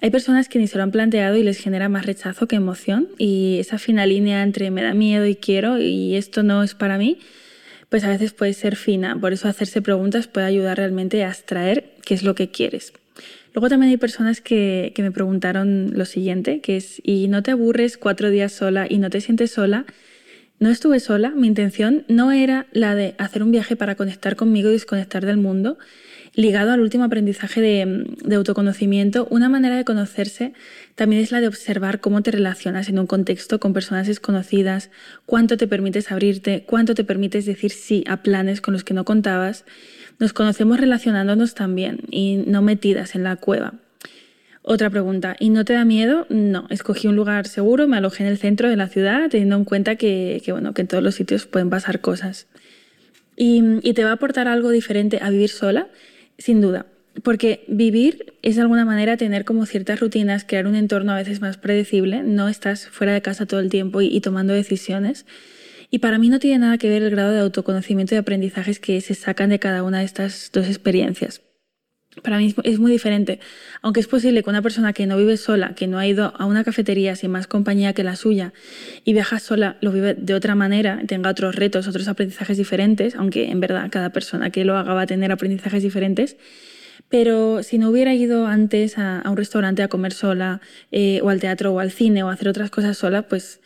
Hay 0.00 0.10
personas 0.10 0.48
que 0.48 0.58
ni 0.58 0.68
se 0.68 0.76
lo 0.76 0.84
han 0.84 0.92
planteado 0.92 1.36
y 1.36 1.42
les 1.42 1.58
genera 1.58 1.88
más 1.88 2.06
rechazo 2.06 2.46
que 2.46 2.56
emoción 2.56 3.08
y 3.18 3.58
esa 3.58 3.78
fina 3.78 4.06
línea 4.06 4.42
entre 4.42 4.70
me 4.70 4.82
da 4.82 4.94
miedo 4.94 5.26
y 5.26 5.34
quiero 5.34 5.78
y 5.80 6.14
esto 6.14 6.42
no 6.42 6.62
es 6.62 6.74
para 6.74 6.96
mí, 6.96 7.18
pues 7.88 8.04
a 8.04 8.08
veces 8.08 8.32
puede 8.32 8.52
ser 8.52 8.76
fina. 8.76 9.18
Por 9.18 9.32
eso 9.32 9.48
hacerse 9.48 9.82
preguntas 9.82 10.26
puede 10.26 10.46
ayudar 10.46 10.78
realmente 10.78 11.24
a 11.24 11.28
extraer 11.28 11.94
qué 12.04 12.14
es 12.14 12.22
lo 12.22 12.34
que 12.34 12.50
quieres. 12.50 12.92
Luego 13.54 13.68
también 13.70 13.90
hay 13.90 13.96
personas 13.96 14.42
que, 14.42 14.92
me 14.98 15.10
preguntaron 15.10 15.92
lo 15.94 16.04
siguiente, 16.04 16.60
que 16.60 16.76
es, 16.76 17.00
¿y 17.02 17.28
no 17.28 17.42
te 17.42 17.52
aburres 17.52 17.96
cuatro 17.96 18.30
días 18.30 18.52
sola 18.52 18.86
y 18.88 18.98
no 18.98 19.08
te 19.08 19.22
sientes 19.22 19.50
sola? 19.50 19.86
No 20.58 20.68
estuve 20.68 21.00
sola, 21.00 21.30
mi 21.30 21.46
intención 21.46 22.04
no 22.08 22.32
era 22.32 22.66
la 22.72 22.94
de 22.94 23.14
hacer 23.16 23.42
un 23.42 23.52
viaje 23.52 23.74
para 23.74 23.94
conectar 23.94 24.36
conmigo 24.36 24.68
y 24.68 24.72
desconectar 24.72 25.24
del 25.24 25.38
mundo, 25.38 25.78
ligado 26.36 26.72
al 26.72 26.80
último 26.80 27.04
aprendizaje 27.04 27.60
de, 27.62 28.36
autoconocimiento, 28.36 29.26
una 29.30 29.48
manera 29.48 29.76
de 29.76 29.84
conocerse 29.84 30.52
también 30.94 31.22
es 31.22 31.32
la 31.32 31.40
de 31.40 31.48
observar 31.48 32.00
cómo 32.00 32.22
te 32.22 32.30
relacionas 32.30 32.88
en 32.88 32.98
un 32.98 33.06
contexto 33.06 33.58
con 33.58 33.72
personas 33.72 34.06
desconocidas, 34.06 34.90
cuánto 35.24 35.56
te 35.56 35.66
permites 35.66 36.12
abrirte, 36.12 36.64
cuánto 36.66 36.94
te 36.94 37.04
permites 37.04 37.46
decir 37.46 37.72
sí 37.72 38.04
a 38.06 38.18
planes 38.18 38.60
con 38.60 38.74
los 38.74 38.84
que 38.84 38.94
no 38.94 39.04
contabas. 39.04 39.64
Nos 40.18 40.34
conocemos 40.34 40.78
relacionándonos 40.78 41.54
también 41.54 42.00
y 42.10 42.44
no 42.46 42.60
metidas 42.60 43.14
en 43.14 43.24
la 43.24 43.36
cueva. 43.36 43.74
Otra 44.60 44.90
pregunta, 44.90 45.36
¿y 45.38 45.50
no 45.50 45.64
te 45.64 45.72
da 45.72 45.84
miedo? 45.84 46.26
No, 46.28 46.66
escogí 46.70 47.06
un 47.06 47.16
lugar 47.16 47.46
seguro, 47.46 47.88
me 47.88 47.96
alojé 47.96 48.24
en 48.24 48.28
el 48.28 48.36
centro 48.36 48.68
de 48.68 48.76
la 48.76 48.88
ciudad, 48.88 49.30
teniendo 49.30 49.56
en 49.56 49.64
cuenta 49.64 49.96
que, 49.96 50.42
bueno, 50.48 50.74
que 50.74 50.82
en 50.82 50.88
todos 50.88 51.02
los 51.02 51.14
sitios 51.14 51.46
pueden 51.46 51.70
pasar 51.70 52.00
cosas. 52.00 52.46
¿Y, 53.36 53.62
¿Y 53.82 53.94
te 53.94 54.04
va 54.04 54.10
a 54.10 54.14
aportar 54.14 54.48
algo 54.48 54.70
diferente 54.70 55.18
a 55.22 55.30
vivir 55.30 55.50
sola? 55.50 55.88
Sin 56.38 56.60
duda, 56.60 56.86
porque 57.22 57.64
vivir 57.68 58.34
es 58.42 58.56
de 58.56 58.62
alguna 58.62 58.84
manera 58.84 59.16
tener 59.16 59.44
como 59.44 59.66
ciertas 59.66 60.00
rutinas, 60.00 60.44
crear 60.44 60.66
un 60.66 60.74
entorno 60.74 61.12
a 61.12 61.16
veces 61.16 61.40
más 61.40 61.56
predecible, 61.56 62.22
no 62.22 62.48
estás 62.48 62.88
fuera 62.88 63.12
de 63.12 63.22
casa 63.22 63.46
todo 63.46 63.60
el 63.60 63.70
tiempo 63.70 64.02
y, 64.02 64.20
tomando 64.20 64.52
decisiones. 64.52 65.26
Y 65.90 66.00
para 66.00 66.18
mí 66.18 66.28
no 66.28 66.38
tiene 66.38 66.58
nada 66.58 66.78
que 66.78 66.90
ver 66.90 67.02
el 67.02 67.10
grado 67.10 67.32
de 67.32 67.40
autoconocimiento 67.40 68.14
y 68.14 68.18
aprendizajes 68.18 68.80
que 68.80 69.00
se 69.00 69.14
sacan 69.14 69.50
de 69.50 69.58
cada 69.58 69.82
una 69.82 70.00
de 70.00 70.04
estas 70.04 70.50
dos 70.52 70.66
experiencias. 70.66 71.42
Para 72.22 72.38
mí 72.38 72.54
es 72.64 72.78
muy 72.78 72.90
diferente, 72.90 73.40
aunque 73.82 74.00
es 74.00 74.06
posible 74.06 74.42
que 74.42 74.48
una 74.48 74.62
persona 74.62 74.92
que 74.92 75.06
no 75.06 75.16
vive 75.16 75.36
sola, 75.36 75.74
que 75.74 75.86
no 75.86 75.98
ha 75.98 76.06
ido 76.06 76.32
a 76.38 76.46
una 76.46 76.64
cafetería 76.64 77.14
sin 77.14 77.30
más 77.30 77.46
compañía 77.46 77.92
que 77.92 78.04
la 78.04 78.16
suya 78.16 78.52
y 79.04 79.12
viaja 79.12 79.38
sola, 79.38 79.76
lo 79.80 79.92
vive 79.92 80.14
de 80.14 80.34
otra 80.34 80.54
manera, 80.54 81.00
tenga 81.06 81.30
otros 81.30 81.54
retos, 81.54 81.86
otros 81.86 82.08
aprendizajes 82.08 82.56
diferentes, 82.56 83.16
aunque 83.16 83.50
en 83.50 83.60
verdad 83.60 83.88
cada 83.90 84.10
persona 84.10 84.50
que 84.50 84.64
lo 84.64 84.76
haga 84.76 84.94
va 84.94 85.02
a 85.02 85.06
tener 85.06 85.30
aprendizajes 85.30 85.82
diferentes. 85.82 86.36
Pero 87.08 87.62
si 87.62 87.78
no 87.78 87.90
hubiera 87.90 88.14
ido 88.14 88.46
antes 88.46 88.98
a, 88.98 89.22
un 89.26 89.36
restaurante 89.36 89.82
a 89.82 89.88
comer 89.88 90.12
sola, 90.12 90.60
eh, 90.90 91.20
o 91.22 91.28
al 91.28 91.40
teatro, 91.40 91.72
o 91.72 91.80
al 91.80 91.92
cine, 91.92 92.22
o 92.22 92.30
hacer 92.30 92.48
otras 92.48 92.70
cosas 92.70 92.96
sola, 92.96 93.22
pues 93.28 93.60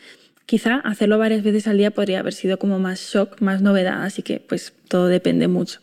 quizá 0.45 0.77
hacerlo 0.77 1.19
varias 1.19 1.43
veces 1.43 1.67
al 1.69 1.79
día 1.79 1.93
podría 1.93 2.19
haber 2.19 2.35
sido 2.35 2.59
como 2.59 2.79
más 2.79 3.01
shock, 3.01 3.41
más 3.41 3.63
novedad, 3.63 4.03
así 4.03 4.23
que 4.23 4.41
pues 4.41 4.75
todo 4.89 5.07
depende 5.07 5.49
mucho. 5.49 5.81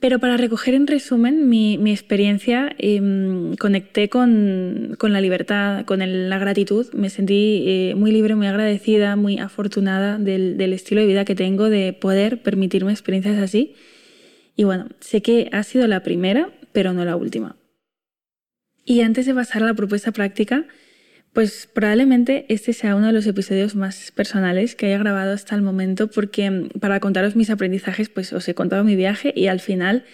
Pero 0.00 0.18
para 0.18 0.38
recoger 0.38 0.72
en 0.72 0.86
resumen 0.86 1.50
mi, 1.50 1.74
experiencia, 1.92 2.74
em, 2.78 3.54
conecté 3.56 4.08
con, 4.08 4.96
la 4.98 5.20
libertad, 5.20 5.84
con 5.84 6.00
la 6.00 6.38
gratitud. 6.38 6.86
Me 6.94 7.10
sentí 7.10 7.64
eh, 7.66 7.94
muy 7.96 8.10
libre, 8.10 8.34
muy 8.34 8.46
agradecida, 8.46 9.14
muy 9.16 9.38
afortunada 9.38 10.16
del, 10.16 10.72
estilo 10.72 11.02
de 11.02 11.06
vida 11.06 11.26
que 11.26 11.34
tengo, 11.34 11.68
de 11.68 11.92
poder 11.92 12.40
permitirme 12.42 12.92
experiencias 12.92 13.36
así. 13.38 13.74
Y 14.56 14.64
bueno, 14.64 14.88
sé 15.00 15.20
que 15.20 15.50
ha 15.52 15.62
sido 15.62 15.86
la 15.86 16.02
primera, 16.02 16.50
pero 16.72 16.94
no 16.94 17.04
la 17.04 17.16
última. 17.16 17.56
Y 18.86 19.02
antes 19.02 19.26
de 19.26 19.34
pasar 19.34 19.62
a 19.62 19.66
la 19.66 19.74
propuesta 19.74 20.12
práctica, 20.12 20.64
pues 21.32 21.68
probablemente 21.72 22.46
este 22.48 22.72
sea 22.72 22.96
uno 22.96 23.06
de 23.06 23.12
los 23.12 23.26
episodios 23.26 23.76
más 23.76 24.10
personales 24.10 24.74
que 24.74 24.86
haya 24.86 24.98
grabado 24.98 25.32
hasta 25.32 25.54
el 25.54 25.62
momento 25.62 26.08
porque 26.08 26.50
mm, 26.50 26.68
para 26.80 27.00
contaros 27.00 27.36
mis 27.36 27.50
aprendizajes 27.50 28.08
pues 28.08 28.32
os 28.32 28.48
he 28.48 28.54
contado 28.54 28.84
mi 28.84 28.96
viaje 28.96 29.32
y 29.36 29.46
al 29.46 29.60
final 29.60 30.04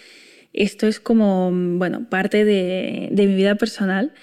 esto 0.57 0.87
es 0.87 0.99
como, 0.99 1.51
mm, 1.51 1.77
bueno, 1.79 2.09
parte 2.09 2.43
de, 2.45 3.09
mi 3.11 3.35
vida 3.35 3.55
personal. 3.55 4.13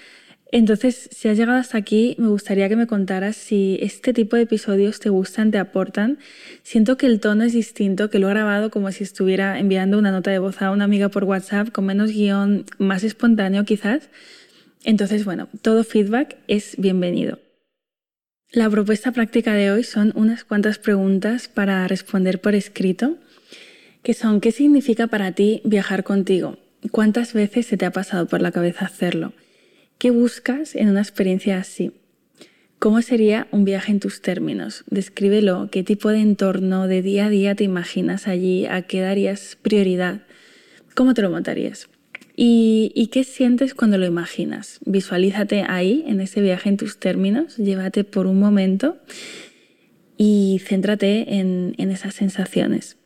Entonces, 0.51 1.09
si 1.11 1.27
has 1.27 1.37
llegado 1.37 1.57
hasta 1.57 1.77
aquí, 1.77 2.15
me 2.19 2.27
gustaría 2.27 2.69
que 2.69 2.75
me 2.75 2.87
contaras 2.87 3.35
si 3.35 3.77
este 3.81 4.13
tipo 4.13 4.35
de 4.35 4.43
episodios 4.43 4.99
te 4.99 5.09
gustan, 5.09 5.51
te 5.51 5.57
aportan. 5.57 6.19
Siento 6.63 6.97
que 6.97 7.07
el 7.07 7.19
tono 7.19 7.43
es 7.43 7.53
distinto, 7.53 8.09
que 8.09 8.19
lo 8.19 8.27
he 8.27 8.31
grabado 8.31 8.69
como 8.69 8.91
si 8.91 9.03
estuviera 9.03 9.59
enviando 9.59 9.97
una 9.97 10.11
nota 10.11 10.31
de 10.31 10.39
voz 10.39 10.61
a 10.61 10.71
una 10.71 10.85
amiga 10.85 11.09
por 11.09 11.23
WhatsApp, 11.23 11.71
con 11.71 11.85
menos 11.85 12.11
guion, 12.11 12.65
más 12.77 13.03
espontáneo 13.03 13.65
quizás 13.65 14.09
entonces, 14.85 15.25
bueno, 15.25 15.49
todo 15.61 15.83
feedback 15.83 16.37
es 16.47 16.75
bienvenido. 16.77 17.39
La 18.51 18.69
propuesta 18.69 19.11
práctica 19.11 19.53
de 19.53 19.71
hoy 19.71 19.83
son 19.83 20.13
unas 20.15 20.43
cuantas 20.43 20.77
preguntas 20.77 21.47
para 21.47 21.87
responder 21.87 22.39
por 22.39 22.55
escrito, 22.55 23.17
que 24.03 24.13
son, 24.13 24.39
¿qué 24.39 24.51
significa 24.51 25.07
para 25.07 25.31
ti 25.31 25.61
viajar 25.65 26.03
contigo? 26.03 26.59
¿Cuántas 26.91 27.33
veces 27.33 27.65
se 27.65 27.77
te 27.77 27.85
ha 27.85 27.91
pasado 27.91 28.27
por 28.27 28.41
la 28.41 28.51
cabeza 28.51 28.85
hacerlo? 28.85 29.33
¿Qué 29.97 30.11
buscas 30.11 30.75
en 30.75 30.89
una 30.89 31.01
experiencia 31.01 31.57
así? 31.57 31.91
¿Cómo 32.77 33.01
sería 33.01 33.47
un 33.51 33.65
viaje 33.65 33.91
en 33.91 33.99
tus 33.99 34.21
términos? 34.21 34.83
Descríbelo, 34.87 35.69
qué 35.71 35.81
tipo 35.81 36.09
de 36.09 36.19
entorno 36.19 36.87
de 36.87 37.01
día 37.01 37.25
a 37.25 37.29
día 37.29 37.55
te 37.55 37.63
imaginas 37.63 38.27
allí, 38.27 38.67
a 38.67 38.83
qué 38.83 39.01
darías 39.01 39.57
prioridad, 39.61 40.21
cómo 40.93 41.15
te 41.15 41.23
lo 41.23 41.31
montarías. 41.31 41.89
¿Y, 42.37 43.09
qué 43.13 43.23
sientes 43.23 43.73
cuando 43.73 43.97
lo 43.97 44.05
imaginas? 44.05 44.79
Visualízate 44.85 45.63
ahí, 45.67 46.03
en 46.05 46.19
ese 46.19 46.41
viaje 46.41 46.67
en 46.67 46.75
tus 46.75 46.99
términos, 46.99 47.55
llévate 47.55 48.03
por 48.03 48.27
un 48.27 48.39
momento 48.39 48.97
y 50.17 50.61
céntrate 50.67 51.35
en, 51.35 51.75
en 51.77 51.91
esas 51.91 52.13
sensaciones. 52.13 52.97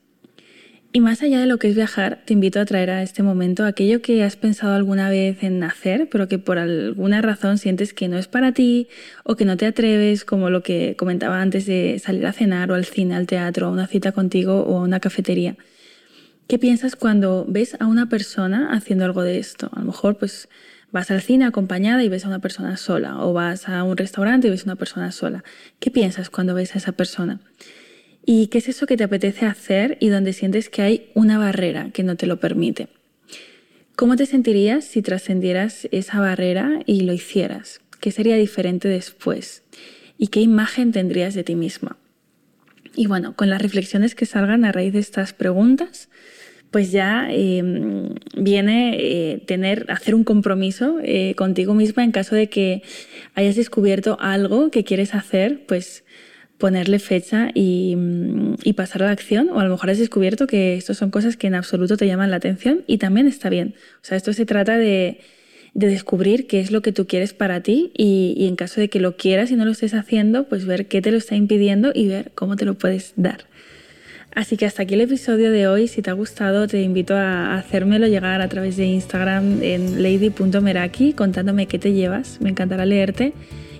Y 0.91 1.01
más 1.01 1.21
allá 1.21 1.39
de 1.39 1.45
lo 1.45 1.59
que 1.59 1.67
es 1.67 1.75
viajar, 1.75 2.23
te 2.25 2.33
invito 2.33 2.59
a 2.59 2.65
traer 2.65 2.89
a 2.89 3.03
este 3.03 3.21
momento 3.21 3.63
aquello 3.63 4.01
que 4.01 4.23
has 4.23 4.35
pensado 4.35 4.73
alguna 4.73 5.11
vez 5.11 5.43
en 5.43 5.61
hacer, 5.61 6.09
pero 6.09 6.27
que 6.27 6.39
por 6.39 6.57
alguna 6.57 7.21
razón 7.21 7.59
sientes 7.59 7.93
que 7.93 8.07
no 8.07 8.17
es 8.17 8.27
para 8.27 8.53
ti 8.53 8.87
o 9.23 9.35
que 9.35 9.45
no 9.45 9.55
te 9.55 9.67
atreves, 9.67 10.25
como 10.25 10.49
lo 10.49 10.63
que 10.63 10.95
comentaba 10.97 11.39
antes 11.39 11.67
de 11.67 11.99
salir 11.99 12.25
a 12.25 12.33
cenar 12.33 12.71
o 12.71 12.73
al 12.73 12.85
cine, 12.85 13.13
al 13.13 13.27
teatro, 13.27 13.67
a 13.67 13.69
una 13.69 13.85
cita 13.85 14.13
contigo 14.13 14.63
o 14.63 14.77
a 14.77 14.81
una 14.81 14.99
cafetería. 14.99 15.55
¿Qué 16.49 16.57
piensas 16.57 16.95
cuando 16.95 17.45
ves 17.47 17.77
a 17.79 17.85
una 17.85 18.09
persona 18.09 18.71
haciendo 18.71 19.05
algo 19.05 19.21
de 19.21 19.37
esto? 19.37 19.69
A 19.71 19.81
lo 19.81 19.85
mejor 19.85 20.17
pues 20.17 20.49
vas 20.91 21.11
al 21.11 21.21
cine 21.21 21.45
acompañada 21.45 22.03
y 22.03 22.09
ves 22.09 22.25
a 22.25 22.27
una 22.27 22.39
persona 22.39 22.75
sola 22.75 23.23
o 23.23 23.33
vas 23.33 23.69
a 23.69 23.83
un 23.83 23.95
restaurante 23.95 24.47
y 24.47 24.49
ves 24.49 24.61
a 24.61 24.71
una 24.71 24.75
persona 24.75 25.11
sola. 25.11 25.43
¿Qué 25.79 25.91
piensas 25.91 26.31
cuando 26.31 26.55
ves 26.55 26.73
a 26.73 26.79
esa 26.79 26.91
persona? 26.93 27.39
¿Y 28.25 28.47
qué 28.47 28.57
es 28.57 28.67
eso 28.67 28.87
que 28.87 28.97
te 28.97 29.03
apetece 29.03 29.45
hacer 29.45 29.99
y 30.01 30.07
donde 30.07 30.33
sientes 30.33 30.69
que 30.69 30.81
hay 30.81 31.11
una 31.13 31.37
barrera 31.37 31.91
que 31.91 32.01
no 32.01 32.15
te 32.15 32.25
lo 32.25 32.39
permite? 32.39 32.87
¿Cómo 33.95 34.15
te 34.15 34.25
sentirías 34.25 34.85
si 34.85 35.03
trascendieras 35.03 35.87
esa 35.91 36.19
barrera 36.19 36.79
y 36.87 37.01
lo 37.01 37.13
hicieras? 37.13 37.79
¿Qué 37.99 38.09
sería 38.09 38.37
diferente 38.37 38.87
después? 38.87 39.61
¿Y 40.17 40.29
qué 40.29 40.41
imagen 40.41 40.93
tendrías 40.93 41.35
de 41.35 41.43
ti 41.43 41.53
misma? 41.53 41.97
Y 42.95 43.05
bueno, 43.05 43.35
con 43.35 43.51
las 43.51 43.61
reflexiones 43.61 44.15
que 44.15 44.25
salgan 44.25 44.65
a 44.65 44.71
raíz 44.71 44.93
de 44.93 44.99
estas 44.99 45.33
preguntas, 45.33 46.09
pues 46.71 46.91
ya 46.91 47.27
em, 47.31 48.15
viene 48.35 48.95
eh, 48.99 49.43
tener, 49.45 49.85
hacer 49.89 50.13
un 50.15 50.23
compromiso 50.23 50.99
eh, 51.03 51.33
contigo 51.35 51.73
misma 51.73 52.03
en 52.03 52.11
caso 52.11 52.35
de 52.35 52.49
que 52.49 52.83
hayas 53.35 53.55
descubierto 53.55 54.17
algo 54.19 54.69
que 54.69 54.83
quieres 54.83 55.15
hacer, 55.15 55.65
pues 55.67 56.03
ponerle 56.59 56.99
fecha 56.99 57.49
y, 57.53 57.95
y, 58.63 58.73
pasar 58.73 59.03
a 59.03 59.05
la 59.05 59.11
acción, 59.13 59.49
o 59.49 59.59
a 59.59 59.63
lo 59.63 59.71
mejor 59.71 59.89
has 59.91 59.97
descubierto 59.97 60.45
que 60.45 60.75
esto 60.75 60.93
son 60.93 61.09
cosas 61.09 61.37
que 61.37 61.47
en 61.47 61.55
absoluto 61.55 61.95
te 61.95 62.05
llaman 62.05 62.31
la 62.31 62.37
atención 62.37 62.83
y 62.85 62.97
también 62.97 63.27
está 63.27 63.49
bien. 63.49 63.75
O 63.95 64.05
sea, 64.05 64.17
esto 64.17 64.33
se 64.33 64.45
trata 64.45 64.77
de, 64.77 65.21
de 65.73 65.87
descubrir 65.87 66.47
qué 66.47 66.59
es 66.59 66.71
lo 66.71 66.81
que 66.81 66.91
tú 66.91 67.07
quieres 67.07 67.33
para 67.33 67.63
ti 67.63 67.91
y, 67.97 68.35
y, 68.37 68.47
en 68.47 68.57
caso 68.57 68.81
de 68.81 68.89
que 68.89 68.99
lo 68.99 69.15
quieras 69.15 69.51
y 69.51 69.55
no 69.55 69.65
lo 69.65 69.71
estés 69.71 69.93
haciendo, 69.93 70.49
pues 70.49 70.65
ver 70.65 70.87
qué 70.87 71.01
te 71.01 71.11
lo 71.11 71.17
está 71.17 71.35
impidiendo 71.35 71.91
y 71.95 72.07
ver 72.09 72.31
cómo 72.35 72.57
te 72.57 72.65
lo 72.65 72.77
puedes 72.77 73.13
dar. 73.15 73.48
Así 74.33 74.57
que 74.57 74.65
hasta 74.65 74.83
aquí 74.83 74.93
el 74.93 75.01
episodio 75.01 75.51
de 75.51 75.67
hoy. 75.67 75.87
Si 75.87 76.01
te 76.01 76.09
ha 76.09 76.13
gustado, 76.13 76.67
te 76.67 76.81
invito 76.81 77.15
a 77.15 77.55
hacérmelo 77.55 78.07
llegar 78.07 78.41
a 78.41 78.47
través 78.47 78.77
de 78.77 78.85
Instagram 78.85 79.61
en 79.63 80.03
lady.meraki 80.03 81.13
contándome 81.13 81.65
qué 81.67 81.79
te 81.79 81.93
llevas. 81.93 82.39
Me 82.39 82.49
encantará 82.49 82.85
leerte. 82.85 83.33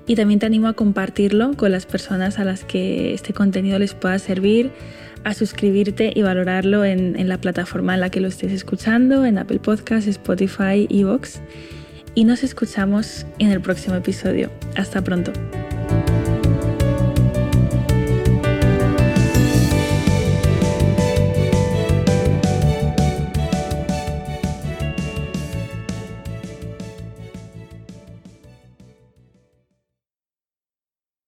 Y 0.07 0.15
también 0.15 0.39
te 0.39 0.47
animo 0.47 0.67
a 0.67 0.73
compartirlo 0.73 1.55
con 1.55 1.71
las 1.71 1.85
personas 1.85 2.39
a 2.39 2.43
las 2.43 2.63
que 2.63 3.13
este 3.13 3.31
contenido 3.31 3.77
les 3.77 3.93
pueda 3.93 4.17
servir, 4.17 4.71
a 5.23 5.35
suscribirte 5.35 6.11
y 6.15 6.23
valorarlo 6.23 6.83
en, 6.83 7.27
la 7.27 7.37
plataforma 7.37 7.93
en 7.93 7.99
la 7.99 8.09
que 8.09 8.19
lo 8.19 8.27
estés 8.27 8.51
escuchando, 8.51 9.23
en 9.23 9.37
Apple 9.37 9.59
Podcasts, 9.59 10.07
Spotify, 10.07 10.87
Evox. 10.89 11.41
Y 12.15 12.23
nos 12.23 12.43
escuchamos 12.43 13.27
en 13.37 13.51
el 13.51 13.61
próximo 13.61 13.95
episodio. 13.95 14.49
Hasta 14.75 15.03
pronto. 15.03 15.31